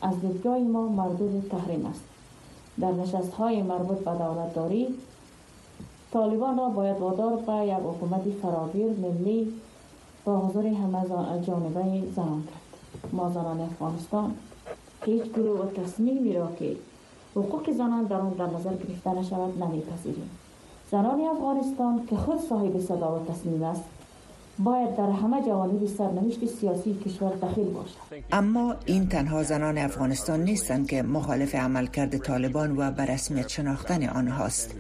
از 0.02 0.22
دیدگاه 0.22 0.60
ما 0.60 0.88
مردود 0.88 1.50
تحریم 1.52 1.86
است. 1.86 2.04
در 2.82 2.92
نشست 2.92 3.34
های 3.34 3.62
مربوط 3.62 3.98
به 3.98 4.12
دولتداری 4.12 4.88
طالبان 6.18 6.58
را 6.58 6.70
باید 6.70 6.98
وادار 6.98 7.36
به 7.36 7.68
یک 7.68 7.74
حکومت 7.74 8.22
فراگیر 8.42 8.88
ملی 8.88 9.54
با 10.26 10.38
حضور 10.40 10.68
همه 10.68 11.02
جانبه 11.42 12.12
زنان 12.16 12.44
کرد. 12.44 13.14
ما 13.14 13.30
زنان 13.30 13.62
افغانستان 13.62 14.36
هیچ 15.06 15.24
گروه 15.24 15.60
و 15.60 15.66
تصمیمی 15.66 16.34
را 16.34 16.48
که 16.60 16.76
حقوق 17.36 17.72
زنان 17.72 18.04
در 18.04 18.16
آن 18.16 18.30
در 18.30 18.46
نظر 18.46 18.74
گرفته 18.74 19.10
نشود 19.10 19.64
نمیپذیریم. 19.64 20.30
زنان 20.92 21.22
افغانستان 21.22 22.06
که 22.10 22.16
خود 22.16 22.40
صاحب 22.40 22.80
صدا 22.80 23.16
و 23.16 23.26
تصمیم 23.26 23.64
است 23.64 23.84
باید 24.60 24.96
در 24.96 25.10
همه 25.10 25.42
جوانب 25.46 25.86
سرنوشت 25.86 26.46
سیاسی 26.46 26.94
کشور 27.06 27.36
دخیل 27.36 27.66
باشد. 27.66 28.24
اما 28.32 28.76
این 28.86 29.08
تنها 29.10 29.44
زنان 29.44 29.78
افغانستان 29.78 30.44
نیستند 30.44 30.88
که 30.88 31.02
مخالف 31.04 31.56
عملکرد 31.56 32.18
طالبان 32.18 32.78
و 32.78 32.92
به 32.92 33.06
رسمیت 33.06 33.48
شناختن 33.48 34.10
آنهاست. 34.10 34.76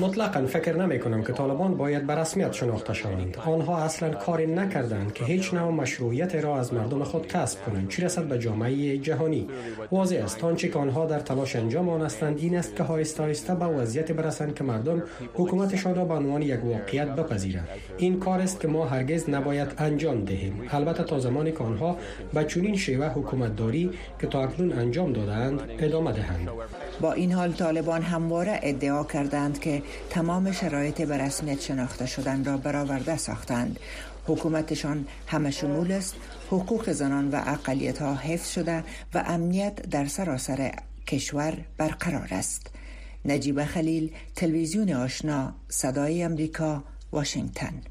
مطلقا 0.00 0.46
فکر 0.46 0.76
نمی 0.76 1.00
کنم 1.00 1.22
که 1.22 1.32
طالبان 1.32 1.76
باید 1.76 2.06
به 2.06 2.14
رسمیت 2.14 2.52
شناخته 2.52 2.92
شوند. 2.92 3.36
آنها 3.46 3.76
اصلا 3.78 4.10
کاری 4.10 4.46
نکردند 4.46 5.12
که 5.12 5.24
هیچ 5.24 5.54
نوع 5.54 5.70
مشروعیت 5.72 6.34
را 6.34 6.58
از 6.58 6.74
مردم 6.74 7.04
خود 7.04 7.26
کسب 7.26 7.64
کنند. 7.64 7.88
چی 7.88 8.02
رسد 8.02 8.24
به 8.24 8.38
جامعه 8.38 8.98
جهانی؟ 8.98 9.48
واضح 9.92 10.20
است. 10.24 10.44
آنچه 10.44 10.68
که 10.68 10.78
آنها 10.78 11.06
در 11.06 11.20
تلاش 11.20 11.56
انجام 11.56 11.88
آن 11.88 12.02
هستند 12.02 12.38
این 12.38 12.56
است 12.56 12.76
که 12.76 12.82
آهسته 12.82 13.22
آهسته 13.22 13.54
به 13.54 13.64
وضعیت 13.64 14.12
برسند 14.12 14.54
که 14.54 14.64
مردم 14.64 15.02
حکومتشان 15.34 15.94
را 15.94 16.04
به 16.04 16.14
عنوان 16.14 16.42
یک 16.54 16.64
واقعیت 16.64 17.08
بپذیرند 17.08 17.68
این 17.98 18.20
کار 18.20 18.40
است 18.40 18.60
که 18.60 18.68
ما 18.68 18.86
هرگز 18.86 19.30
نباید 19.30 19.68
انجام 19.78 20.24
دهیم. 20.24 20.68
البته 20.70 21.04
تا 21.04 21.18
زمانی 21.18 21.52
که 21.52 21.58
آنها 21.58 21.96
به 22.34 22.44
چنین 22.44 22.76
شیوه 22.76 23.06
حکومتداری 23.06 23.90
که 24.20 24.26
تا 24.26 24.42
اکنون 24.42 24.72
انجام 24.72 25.12
دادند 25.12 25.60
ادامه 25.78 26.12
دهند. 26.12 26.48
با 27.00 27.12
این 27.12 27.32
حال 27.32 27.52
طالبان 27.52 28.02
همواره 28.02 28.60
ادعا 28.62 29.04
کردند 29.04 29.60
که 29.60 29.82
تمام 30.10 30.52
شرایط 30.52 31.02
به 31.02 31.18
رسمیت 31.18 31.60
شناخته 31.60 32.06
شدن 32.06 32.44
را 32.44 32.56
برآورده 32.56 33.16
ساختند. 33.16 33.80
حکومتشان 34.26 35.06
همه 35.26 35.50
شمول 35.50 35.92
است 35.92 36.14
حقوق 36.46 36.92
زنان 36.92 37.28
و 37.30 37.40
اقلیت 37.46 37.98
ها 38.02 38.14
حفظ 38.14 38.50
شده 38.50 38.84
و 39.14 39.24
امنیت 39.26 39.82
در 39.82 40.06
سراسر 40.06 40.72
کشور 41.06 41.56
برقرار 41.76 42.28
است. 42.30 42.73
نجیب 43.24 43.64
خلیل 43.64 44.12
تلویزیون 44.36 44.92
آشنا 44.92 45.54
صدای 45.68 46.22
امریکا 46.22 46.84
واشنگتن. 47.12 47.82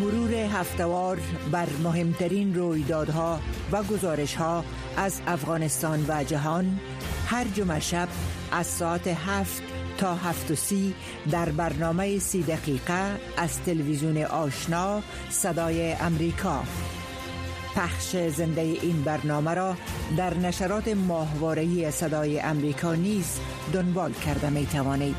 مرور 0.00 0.34
هفتوار 0.34 1.20
بر 1.52 1.68
مهمترین 1.84 2.54
رویدادها 2.54 3.40
و 3.72 3.82
گزارشها 3.82 4.64
از 4.96 5.20
افغانستان 5.26 6.04
و 6.08 6.24
جهان 6.24 6.80
هر 7.26 7.44
جمعه 7.44 7.80
شب 7.80 8.08
از 8.52 8.66
ساعت 8.66 9.06
هفت 9.08 9.62
تا 9.98 10.14
هفت 10.14 10.50
و 10.50 10.54
سی 10.54 10.94
در 11.30 11.48
برنامه 11.48 12.18
سی 12.18 12.42
دقیقه 12.42 13.20
از 13.36 13.62
تلویزیون 13.62 14.22
آشنا 14.22 15.02
صدای 15.30 15.92
امریکا 15.92 16.62
پخش 17.76 18.16
زنده 18.16 18.60
این 18.60 19.02
برنامه 19.02 19.54
را 19.54 19.76
در 20.16 20.34
نشرات 20.34 20.88
ماهواره‌ای 20.88 21.90
صدای 21.90 22.40
امریکا 22.40 22.94
نیز 22.94 23.38
دنبال 23.72 24.12
کرده 24.12 24.50
می 24.50 24.66
توانید. 24.66 25.16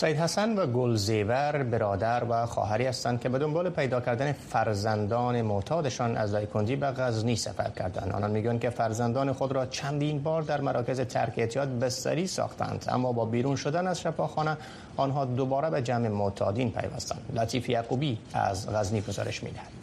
سید 0.00 0.16
حسن 0.16 0.56
و 0.56 0.66
گلزیور 0.66 1.62
برادر 1.62 2.24
و 2.30 2.46
خواهری 2.46 2.86
هستند 2.86 3.20
که 3.20 3.28
به 3.28 3.38
دنبال 3.38 3.70
پیدا 3.70 4.00
کردن 4.00 4.32
فرزندان 4.32 5.42
معتادشان 5.42 6.16
از 6.16 6.32
دایکندی 6.32 6.76
به 6.76 6.86
غزنی 6.86 7.36
سفر 7.36 7.70
کردند. 7.70 8.12
آنان 8.12 8.30
می‌گویند 8.30 8.60
که 8.60 8.70
فرزندان 8.70 9.32
خود 9.32 9.52
را 9.52 9.66
چندین 9.66 10.22
بار 10.22 10.42
در 10.42 10.60
مراکز 10.60 11.00
ترک 11.00 11.34
اعتیاد 11.36 11.78
بستری 11.78 12.26
ساختند 12.26 12.84
اما 12.88 13.12
با 13.12 13.24
بیرون 13.24 13.56
شدن 13.56 13.86
از 13.86 14.00
شفاخانه 14.00 14.56
آنها 14.96 15.24
دوباره 15.24 15.70
به 15.70 15.82
جمع 15.82 16.08
معتادین 16.08 16.72
پیوستند. 16.72 17.22
لطیف 17.34 17.68
یعقوبی 17.68 18.18
از 18.32 18.70
غزنی 18.70 19.00
گزارش 19.00 19.42
می‌دهد. 19.42 19.79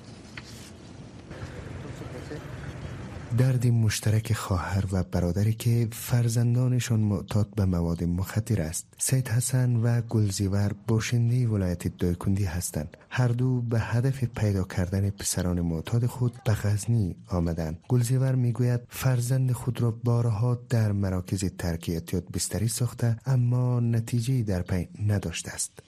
درد 3.38 3.68
مشترک 3.68 4.34
خواهر 4.34 4.86
و 4.92 5.04
برادری 5.04 5.54
که 5.54 5.88
فرزندانشان 5.92 7.00
معتاد 7.00 7.56
به 7.56 7.66
مواد 7.66 8.04
مخدر 8.04 8.62
است. 8.62 8.88
سید 8.98 9.28
حسن 9.28 9.76
و 9.76 10.02
گلزیور 10.02 10.72
باشنده 10.88 11.48
ولایت 11.48 11.98
دایکندی 11.98 12.44
هستند. 12.44 12.98
هر 13.10 13.28
دو 13.28 13.62
به 13.62 13.80
هدف 13.80 14.24
پیدا 14.24 14.64
کردن 14.64 15.10
پسران 15.10 15.62
معتاد 15.62 16.06
خود 16.06 16.34
به 16.46 16.54
غزنی 16.54 17.16
آمدند. 17.28 17.80
گلزیور 17.88 18.36
می‌گوید 18.36 18.82
فرزند 18.90 19.52
خود 19.52 19.82
را 19.82 19.92
بارها 19.92 20.60
در 20.70 20.92
مراکز 20.92 21.46
ترک 21.58 21.90
اعتیاد 21.94 22.32
بستری 22.32 22.68
ساخته 22.68 23.18
اما 23.26 23.80
نتیجه 23.80 24.44
در 24.44 24.62
پی 24.62 24.90
نداشته 25.08 25.52
است. 25.52 25.87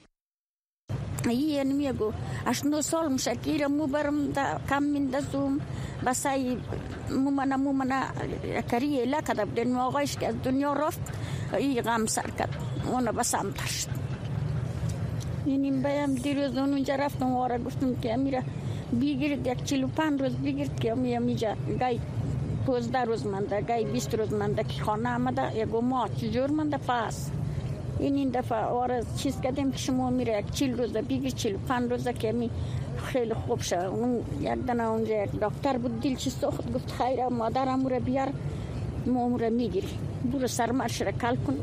یعنی 1.28 1.72
میگو 1.72 2.12
اشنو 2.46 2.82
سال 2.82 3.08
مشکیر 3.12 3.66
مو 3.66 3.86
برم 3.86 4.32
دا 4.32 4.44
کم 4.68 4.82
من 4.82 5.06
دزوم 5.06 5.60
بسای 6.06 6.56
مو 7.10 7.30
منا 7.30 7.56
مو 7.56 7.72
منا 7.72 8.00
کریه 8.70 9.04
لکه 9.04 9.34
دا 9.34 9.44
بدن 9.44 9.76
آقایش 9.76 10.16
که 10.16 10.28
از 10.28 10.34
دنیا 10.44 10.72
رفت 10.72 11.00
ای 11.58 11.80
غم 11.80 12.06
سر 12.06 12.30
کرد 12.38 12.56
اونا 12.86 13.12
بسام 13.12 13.50
تشت 13.50 13.88
اینیم 15.46 15.82
بیام 15.82 16.14
دیروز 16.14 16.56
اونجا 16.56 16.94
رفتم 16.94 17.32
وارا 17.32 17.58
گفتم 17.58 17.94
که 17.94 18.14
امیره 18.14 18.42
بگیرید 19.00 19.46
یک 19.46 19.64
چیلو 19.64 19.88
پنج 19.88 20.22
روز 20.22 20.32
بگیرید 20.36 20.80
که 20.80 20.92
امی 20.92 21.16
امیجا 21.16 21.56
گای 21.80 22.00
پوزده 22.66 23.04
روز 23.04 23.26
منده 23.26 23.60
گای 23.60 23.84
بیست 23.84 24.14
روز 24.14 24.32
منده 24.32 24.64
که 24.64 24.82
خانه 24.82 25.14
آمده 25.14 25.56
یکو 25.56 25.80
ما 25.80 26.08
چجور 26.08 26.50
منده 26.50 26.76
پاس 26.76 27.30
این 28.00 28.14
این 28.14 28.30
دفعه 28.30 28.58
آره 28.58 29.02
چیز 29.16 29.40
کردیم 29.40 29.72
که 29.72 29.78
شما 29.78 30.10
میره 30.10 30.38
یک 30.38 30.50
چیل 30.50 30.76
روزه 30.76 31.02
بگیر 31.02 31.30
چیل 31.30 31.56
پنج 31.68 31.90
روزه 31.90 32.12
که 32.12 32.32
می 32.32 32.50
خیلی 33.04 33.34
خوب 33.34 33.60
شد 33.60 33.74
اون 33.74 34.24
یک 34.40 34.66
دنه 34.66 34.82
اونجا 34.82 35.22
یک 35.22 35.30
دکتر 35.30 35.78
بود 35.78 36.00
دل 36.00 36.14
چی 36.14 36.30
سخت 36.30 36.72
گفت 36.72 36.90
خیره 36.90 37.28
مادرم 37.28 37.86
رو 37.86 38.00
بیار 38.00 38.28
ما 39.06 39.26
رو 39.26 39.50
می‌گیری 39.50 39.88
برو 40.32 40.46
سرمرش 40.46 41.02
رو 41.02 41.10
کل 41.10 41.36
کن. 41.36 41.56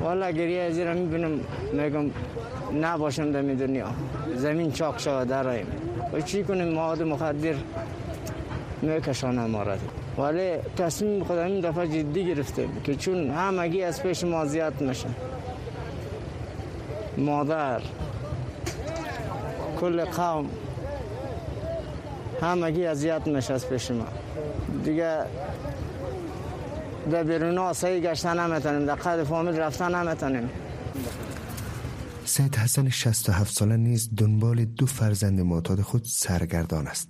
والا 0.00 0.30
گریه 0.30 0.60
از 0.60 0.78
را 0.78 0.94
می‌بینم 0.94 1.40
میگم 1.72 2.10
نباشم 2.80 3.32
در 3.32 3.42
دنیا. 3.42 3.88
زمین 4.36 4.72
چاک 4.72 5.00
شود 5.00 5.28
درایم 5.28 5.66
و 6.12 6.20
چی 6.20 6.44
کنیم؟ 6.44 6.68
مواد 6.68 7.02
مخدر 7.02 7.54
میکشانم 8.82 9.50
ما 9.50 9.64
ولی 10.18 10.56
تصمیم 10.76 11.24
خودم 11.24 11.46
این 11.46 11.60
دفعه 11.60 11.88
جدی 11.88 12.24
گرفتیم 12.26 12.68
که 12.84 12.94
چون 12.94 13.30
همگی 13.30 13.82
از 13.82 14.02
پیش 14.02 14.24
ما 14.24 14.44
زیاد 14.44 14.80
میشه 14.80 15.08
مادر 17.18 17.82
کل 19.80 20.04
قوم 20.04 20.50
همگی 22.42 22.86
اذیت 22.86 23.26
میشه 23.26 23.54
از 23.54 23.68
پیش 23.68 23.90
ما. 23.90 24.04
دیگه 24.84 25.18
در 27.10 27.22
بیرون 27.22 27.58
آسایی 27.58 28.00
گشتن 28.00 28.40
نمی‌تونیم 28.40 28.86
در 28.86 28.94
قد 28.94 29.22
فامیل 29.22 29.56
رفتن 29.56 29.94
نمی‌تونیم. 29.94 30.50
سید 32.24 32.56
حسن 32.56 32.88
67 32.88 33.52
ساله 33.52 33.76
نیز 33.76 34.10
دنبال 34.16 34.64
دو 34.64 34.86
فرزند 34.86 35.40
معتاد 35.40 35.80
خود 35.80 36.04
سرگردان 36.04 36.86
است. 36.86 37.08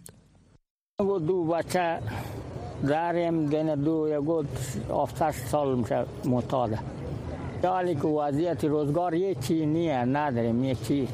دو 0.99 1.45
بچه 1.45 1.99
داریم 2.88 3.47
دین 3.47 3.75
دو 3.75 4.09
یکو 4.11 4.45
افتش 4.93 5.35
سال 5.51 5.79
میشه 5.79 6.05
معتاده. 6.25 6.79
حالی 7.68 7.94
که 7.94 8.09
وضعیت 8.09 8.64
روزگار 8.64 9.14
یه 9.14 9.35
چی 9.35 9.66
نیه 9.66 10.05
نداریم 10.05 10.64
یه 10.64 10.75
چی. 10.75 11.09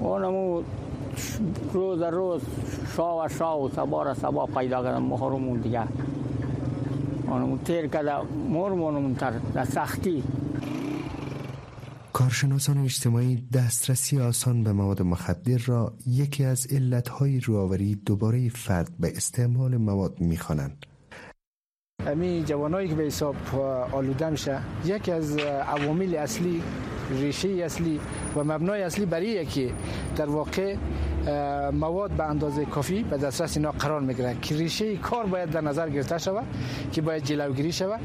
اونمو 0.00 0.62
روز 1.72 2.02
روز 2.02 2.40
شا 2.96 3.24
و 3.24 3.28
شا 3.28 3.60
و 3.60 3.68
سبا 3.68 4.02
را 4.02 4.14
سبا 4.14 4.46
پیدا 4.46 4.82
کردم 4.82 5.02
محرمون 5.02 5.60
دیگه. 5.60 5.82
اونمو 7.28 7.58
تیر 7.58 7.86
کده 7.86 8.22
مرمونمون 8.50 9.12
در 9.54 9.64
سختی. 9.64 10.22
کارشناسان 12.12 12.78
اجتماعی 12.78 13.48
دسترسی 13.52 14.20
آسان 14.20 14.62
به 14.64 14.72
مواد 14.72 15.02
مخدر 15.02 15.58
را 15.66 15.92
یکی 16.06 16.44
از 16.44 16.66
علتهای 16.70 17.40
روآوری 17.40 17.94
دوباره 17.94 18.48
فرد 18.48 18.90
به 19.00 19.12
استعمال 19.16 19.76
مواد 19.76 20.20
می‌خوانند. 20.20 20.86
امی 22.06 22.44
جوانایی 22.46 22.88
که 22.88 22.94
به 22.94 23.02
حساب 23.02 23.36
آلوده 23.92 24.30
میشه 24.30 24.58
یکی 24.84 25.12
از 25.12 25.36
عوامل 25.36 26.14
اصلی 26.14 26.62
ریشه 27.20 27.48
اصلی 27.48 28.00
و 28.36 28.44
مبنای 28.44 28.82
اصلی 28.82 29.06
برای 29.06 29.46
که 29.46 29.70
در 30.16 30.26
واقع 30.26 30.76
مواد 31.72 32.10
به 32.10 32.24
اندازه 32.24 32.64
کافی 32.64 33.02
به 33.02 33.16
دسترس 33.16 33.56
اینا 33.56 33.70
قرار 33.70 34.00
می‌گیره. 34.00 34.36
که 34.42 34.56
ریشه 34.56 34.96
کار 34.96 35.26
باید 35.26 35.50
در 35.50 35.60
نظر 35.60 35.88
گرفته 35.88 36.18
شود 36.18 36.46
که 36.92 37.02
باید 37.02 37.24
جلوگیری 37.24 37.72
شود. 37.72 38.00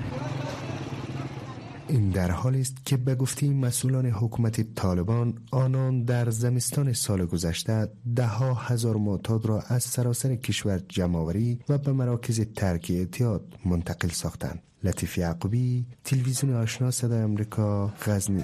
این 1.87 2.09
در 2.09 2.31
حالی 2.31 2.61
است 2.61 2.85
که 2.85 2.97
به 2.97 3.15
گفته 3.15 3.49
مسئولان 3.49 4.05
حکومت 4.05 4.75
طالبان 4.75 5.33
آنان 5.51 6.03
در 6.03 6.29
زمستان 6.29 6.93
سال 6.93 7.25
گذشته 7.25 7.87
ده 8.15 8.25
ها 8.25 8.53
هزار 8.53 8.95
معتاد 8.95 9.45
را 9.45 9.61
از 9.67 9.83
سراسر 9.83 10.35
کشور 10.35 10.81
جمعآوری 10.89 11.59
و 11.69 11.77
به 11.77 11.91
مراکز 11.91 12.41
ترک 12.55 12.91
اعتیاد 12.95 13.41
منتقل 13.65 14.09
ساختند. 14.09 14.61
لطیف 14.83 15.17
یعقوبی 15.17 15.85
تلویزیون 16.03 16.55
آشنا 16.55 16.91
صدای 16.91 17.21
امریکا 17.21 17.87
غزنی. 17.87 18.43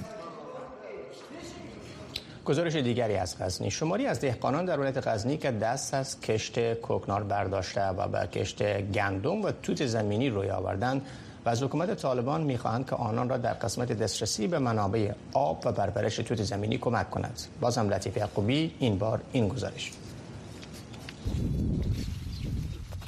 گزارش 2.44 2.76
دیگری 2.76 3.14
از 3.14 3.38
غزنی. 3.38 3.70
شماری 3.70 4.06
از 4.06 4.20
دهقانان 4.20 4.64
در 4.64 4.78
ولایت 4.80 5.06
غزنی 5.08 5.36
که 5.36 5.50
دست 5.50 5.94
از 5.94 6.20
کشت 6.20 6.74
کوکنار 6.74 7.22
برداشته 7.22 7.86
و 7.86 8.08
به 8.08 8.26
کشت 8.26 8.82
گندم 8.82 9.42
و 9.42 9.50
توت 9.62 9.86
زمینی 9.86 10.30
روی 10.30 10.50
آوردند 10.50 11.02
و 11.44 11.48
از 11.48 11.62
حکومت 11.62 11.94
طالبان 11.94 12.42
می‌خواهند 12.42 12.86
که 12.86 12.96
آنان 12.96 13.28
را 13.28 13.36
در 13.36 13.52
قسمت 13.52 13.92
دسترسی 13.92 14.46
به 14.46 14.58
منابع 14.58 15.12
آب 15.32 15.62
و 15.64 15.72
برپرش 15.72 16.16
توت 16.16 16.42
زمینی 16.42 16.78
کمک 16.78 17.10
کند. 17.10 17.40
بازم 17.60 17.88
لطیف 17.88 18.16
یعقوبی 18.16 18.74
این 18.78 18.98
بار 18.98 19.20
این 19.32 19.48
گزارش. 19.48 19.92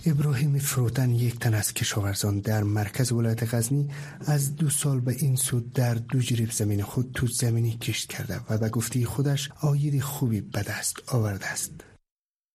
ابراهیم 0.07 0.59
فروتن 0.59 1.11
یک 1.11 1.39
تن 1.39 1.55
از 1.55 1.75
کشاورزان 1.75 2.41
در 2.41 2.63
مرکز 2.63 3.13
ولایت 3.13 3.55
غزنی 3.55 3.91
از 4.27 4.57
دو 4.57 4.71
سال 4.71 5.01
به 5.01 5.13
این 5.19 5.37
سود 5.37 5.73
در 5.73 5.95
دو 5.95 6.19
جریب 6.19 6.51
زمین 6.51 6.83
خود 6.83 7.11
توت 7.15 7.31
زمینی 7.31 7.71
کشت 7.71 8.13
کرده 8.13 8.41
و 8.51 8.59
به 8.59 8.69
گفته 8.69 9.07
خودش 9.07 9.51
آید 9.63 10.01
خوبی 10.01 10.41
به 10.41 10.63
دست 10.63 10.97
آورده 11.07 11.47
است. 11.47 11.73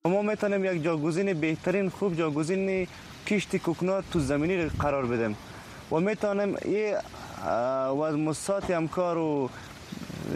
ما 0.06 0.22
می‌تونیم 0.22 0.66
یک 0.66 0.84
جاگزین 0.84 1.34
بهترین 1.34 1.90
خوب 1.90 2.16
جاگزین 2.16 2.88
کشت 3.28 3.58
کوکنار 3.58 4.04
توت 4.12 4.20
زمینی 4.20 4.66
قرار 4.66 5.06
بدیم. 5.06 5.36
و 5.92 6.00
می‌تونیم 6.00 6.56
این 6.66 6.96
و 7.90 8.02
از 8.02 8.16
موسسات 8.16 8.72
همکار 8.72 9.18
و 9.18 9.50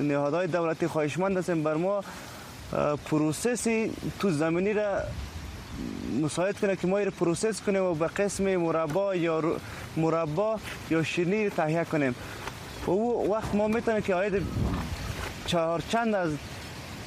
نهادهای 0.02 0.48
دولتی 0.48 0.88
خواهشمند 0.88 1.38
هستیم 1.38 1.64
بر 1.64 1.74
ما 1.74 2.04
process 3.06 3.92
توت 4.20 4.30
زمینی 4.32 4.74
را 4.74 5.00
مساعد 6.22 6.60
کنه 6.60 6.76
که 6.76 6.88
ما 6.88 7.00
را 7.00 7.12
process 7.12 7.62
کنیم 7.62 7.84
و 7.84 7.94
به 7.94 8.08
قسم 8.08 8.56
مربا 8.56 9.16
یا 9.16 9.42
مربا 9.98 10.60
یا 10.90 11.04
شیرینی 11.04 11.50
تهیه 11.50 11.84
کنیم. 11.84 12.16
و 12.88 12.92
وقت 13.32 13.56
ما 13.56 13.68
می‌تونیم 13.68 14.02
که 14.02 14.16
عاید 14.16 14.42
چهار 15.46 15.84
چند 15.90 16.16
از 16.16 16.32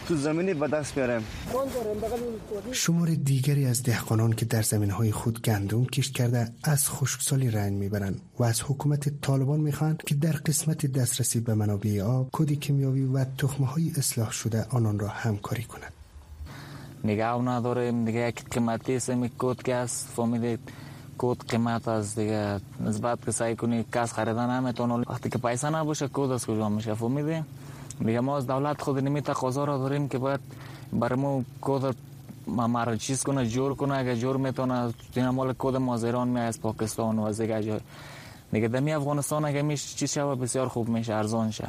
توت 0.08 0.16
زمینی 0.16 0.54
به 0.54 0.68
دست 0.68 0.94
بیاریم 0.94 1.24
شمار 2.72 3.08
دیگری 3.08 3.66
از 3.66 3.82
دهقانان 3.82 4.32
که 4.32 4.44
در 4.44 4.62
زمین 4.62 4.90
های 4.90 5.12
خود 5.12 5.42
گندم 5.42 5.84
کشت 5.84 6.12
کرده 6.14 6.48
از 6.64 6.90
خشکسالی 6.90 7.50
رنج 7.50 7.72
می‌برند 7.72 8.20
و 8.38 8.44
از 8.44 8.62
حکومت 8.62 9.20
طالبان 9.20 9.60
می‌خواهند 9.60 10.02
که 10.06 10.14
در 10.14 10.32
قسمت 10.32 10.86
دسترسی 10.86 11.40
به 11.40 11.54
منابع 11.54 12.02
آب 12.02 12.28
کد 12.32 12.52
کیمیاوی 12.52 13.04
و 13.04 13.24
تخمه 13.24 13.66
های 13.66 13.90
اصلاح 13.96 14.30
شده 14.30 14.66
آنان 14.70 14.98
را 14.98 15.08
همکاری 15.08 15.62
کند. 15.62 15.92
نگاه 17.04 17.42
نداریم 17.42 18.04
دیگه 18.04 18.28
یک 18.28 18.44
قیمتی 18.50 18.98
سمی 18.98 19.28
کود 19.28 19.62
که 19.62 19.74
است 19.74 20.08
فهمیدید 20.16 20.60
کود 21.18 21.44
قیمت 21.48 21.88
از 21.88 22.14
دیگه. 22.14 22.60
نسبت 22.80 23.24
که 23.24 23.32
سعی 23.32 23.56
کنی 23.56 23.84
کس 23.92 24.12
خریدن 24.12 24.50
نمی‌تونه 24.60 24.94
وقتی 24.94 25.30
که 25.30 25.38
پیسه 25.38 25.70
نباشه 25.70 26.08
کود 26.08 26.30
از 26.30 26.46
کجا 26.46 26.68
میشه؟ 26.68 26.94
فهمیدید 26.94 27.44
میگه 28.00 28.20
ما 28.20 28.36
از 28.36 28.46
دولت 28.46 28.82
خود 28.82 28.98
نمی 28.98 29.20
تقاضا 29.20 29.64
را 29.64 29.78
داریم 29.78 30.08
که 30.08 30.18
باید 30.18 30.40
برای 30.92 31.18
ما 31.20 31.44
کد 31.60 31.94
ما 32.46 32.96
چیز 32.96 33.22
کنه 33.22 33.46
جور 33.46 33.74
کنه. 33.74 33.94
اگه 33.94 34.16
جور 34.16 34.36
می‌تونه 34.36 34.94
این 35.14 35.28
مال 35.28 35.54
کد 35.58 35.76
مازیران 35.76 36.28
می 36.28 36.40
از 36.40 36.60
پاکستان 36.60 37.18
و 37.18 37.22
از 37.22 37.40
دیگه 37.40 37.62
جای 37.62 37.80
دیگه 38.52 38.68
دمی 38.68 38.92
افغانستان 38.92 39.44
اگه 39.44 39.62
میشه 39.62 39.96
چیز 39.96 40.12
شوه 40.12 40.34
بسیار 40.34 40.68
خوب 40.68 40.88
میشه 40.88 41.14
ارزان 41.14 41.50
شه. 41.50 41.68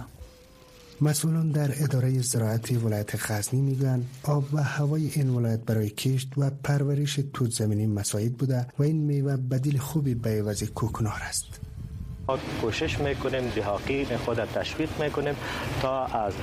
مسئولان 1.01 1.51
در 1.51 1.83
اداره 1.83 2.21
زراعت 2.21 2.71
ولایت 2.71 3.31
غزنی 3.31 3.61
میگن 3.61 4.03
آب 4.23 4.43
و 4.53 4.63
هوای 4.63 5.11
این 5.15 5.29
ولایت 5.29 5.59
برای 5.59 5.89
کشت 5.89 6.33
و 6.37 6.49
پرورش 6.63 7.19
توت 7.33 7.51
زمینی 7.51 7.87
مساعد 7.87 8.33
بوده 8.33 8.67
و 8.79 8.83
این 8.83 8.97
میوه 8.97 9.35
بدیل 9.37 9.77
خوبی 9.77 10.15
به 10.15 10.29
عوض 10.29 10.63
کوکنار 10.63 11.21
است. 11.29 11.66
کوشش 12.61 12.99
می‌کنیم 12.99 13.51
دهاقین 13.55 14.17
خود 14.25 14.45
تشویق 14.45 14.89
می‌کنیم 14.99 15.35
تا 15.81 16.05
از 16.05 16.33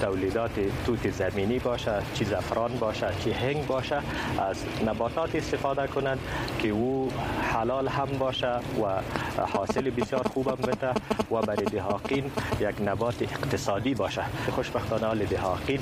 تولیدات 0.00 0.50
توت 0.86 1.10
زمینی 1.10 1.58
باشه 1.58 1.92
چی 2.14 2.24
زفران 2.24 2.78
باشه 2.78 3.06
چی 3.24 3.30
هنگ 3.30 3.66
باشه 3.66 3.96
از 4.38 4.56
نباتات 4.86 5.34
استفاده 5.34 5.86
کنند 5.86 6.18
که 6.58 6.68
او 6.68 7.08
حلال 7.52 7.88
هم 7.88 8.06
باشه 8.18 8.52
و 8.56 9.00
حاصل 9.42 9.90
بسیار 9.90 10.28
خوبم 10.28 10.66
بده 10.66 10.88
و 11.30 11.40
برای 11.46 11.64
دهاقین 11.64 12.24
یک 12.60 12.74
نبات 12.86 13.22
اقتصادی 13.22 13.94
باشه. 13.94 14.22
خوشبختانه 14.50 15.06
حال 15.06 15.24
دهاقین 15.24 15.80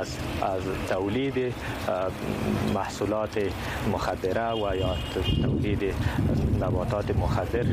از 0.00 0.16
از 0.42 0.62
تولید 0.88 1.54
محصولات 2.74 3.38
مخدره 3.92 4.52
و 4.52 4.76
یا 4.76 4.96
تولید 5.42 5.94
نباتات 6.60 7.16
مخدر 7.16 7.64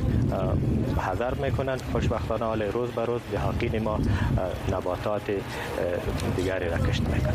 حذر 0.98 1.34
می‌کنن 1.34 1.78
خوشبختانه 1.92 2.46
حال 2.46 2.62
روز 2.62 2.90
به 2.90 3.06
روز 3.06 3.22
دهاقین 3.32 3.80
ما 3.80 4.00
نباتات 4.72 5.32
دیگری 6.38 6.70
را 6.70 6.78
کشت 6.78 7.02
می‌کنن 7.02 7.32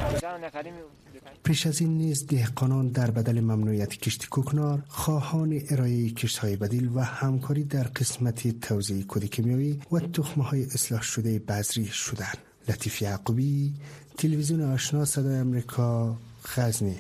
پیش 1.45 1.67
از 1.67 1.81
این 1.81 1.99
نیز 1.99 2.27
دهقانان 2.27 2.89
در 2.89 3.11
بدل 3.11 3.41
ممنوعیت 3.41 3.97
کشت 3.97 4.29
کوکنار 4.29 4.83
خواهان 4.89 5.61
ارائه 5.71 6.11
کشت 6.11 6.39
های 6.39 6.57
بدیل 6.57 6.91
و 6.95 7.01
همکاری 7.01 7.65
در 7.65 7.83
قسمت 7.83 8.61
توزیع 8.61 9.05
کد 9.09 9.25
کیمیایی 9.25 9.81
و 9.93 10.01
تخمه 10.01 10.45
های 10.45 10.65
اصلاح 10.65 11.03
شده 11.03 11.39
بذری 11.39 11.87
شدند 11.87 12.39
لطیف 12.69 13.03
یعقوبی 13.03 13.75
تلویزیون 14.19 14.73
آشنا 14.73 15.05
صدای 15.05 15.37
امریکا 15.37 16.17
غزنی. 16.57 16.97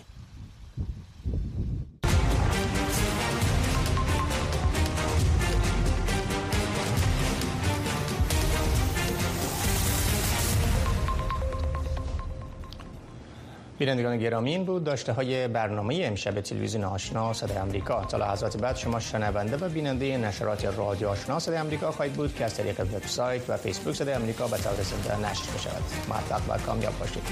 بینندگان 13.78 14.18
گرامی 14.18 14.50
این 14.50 14.64
بود. 14.64 14.84
داشته 14.84 15.12
های 15.12 15.48
برنامه 15.48 16.00
امشب 16.04 16.40
تلویزیون 16.40 16.84
آشنا 16.84 17.32
صدای 17.32 17.56
امریکا 17.56 18.04
تا 18.04 18.16
لحظات 18.18 18.56
بعد 18.56 18.76
شما 18.76 19.00
شنونده 19.00 19.56
و 19.56 19.68
بیننده 19.68 20.16
نشرات 20.16 20.64
رادیو 20.64 21.08
آشنا 21.08 21.38
صدای 21.38 21.58
امریکا 21.58 21.90
خواهید 21.90 22.14
بود 22.14 22.34
که 22.34 22.44
از 22.44 22.54
طریق 22.54 22.80
وبسایت 22.80 23.50
و 23.50 23.56
فیسبوک 23.56 23.94
صدای 23.94 24.14
امریکا 24.14 24.48
به 24.48 24.56
طور 24.56 24.72
نشر 25.16 25.52
بشود 25.54 25.82
موفق 26.08 26.40
و 26.48 26.58
کامیاب 26.58 26.98
باشید. 26.98 27.22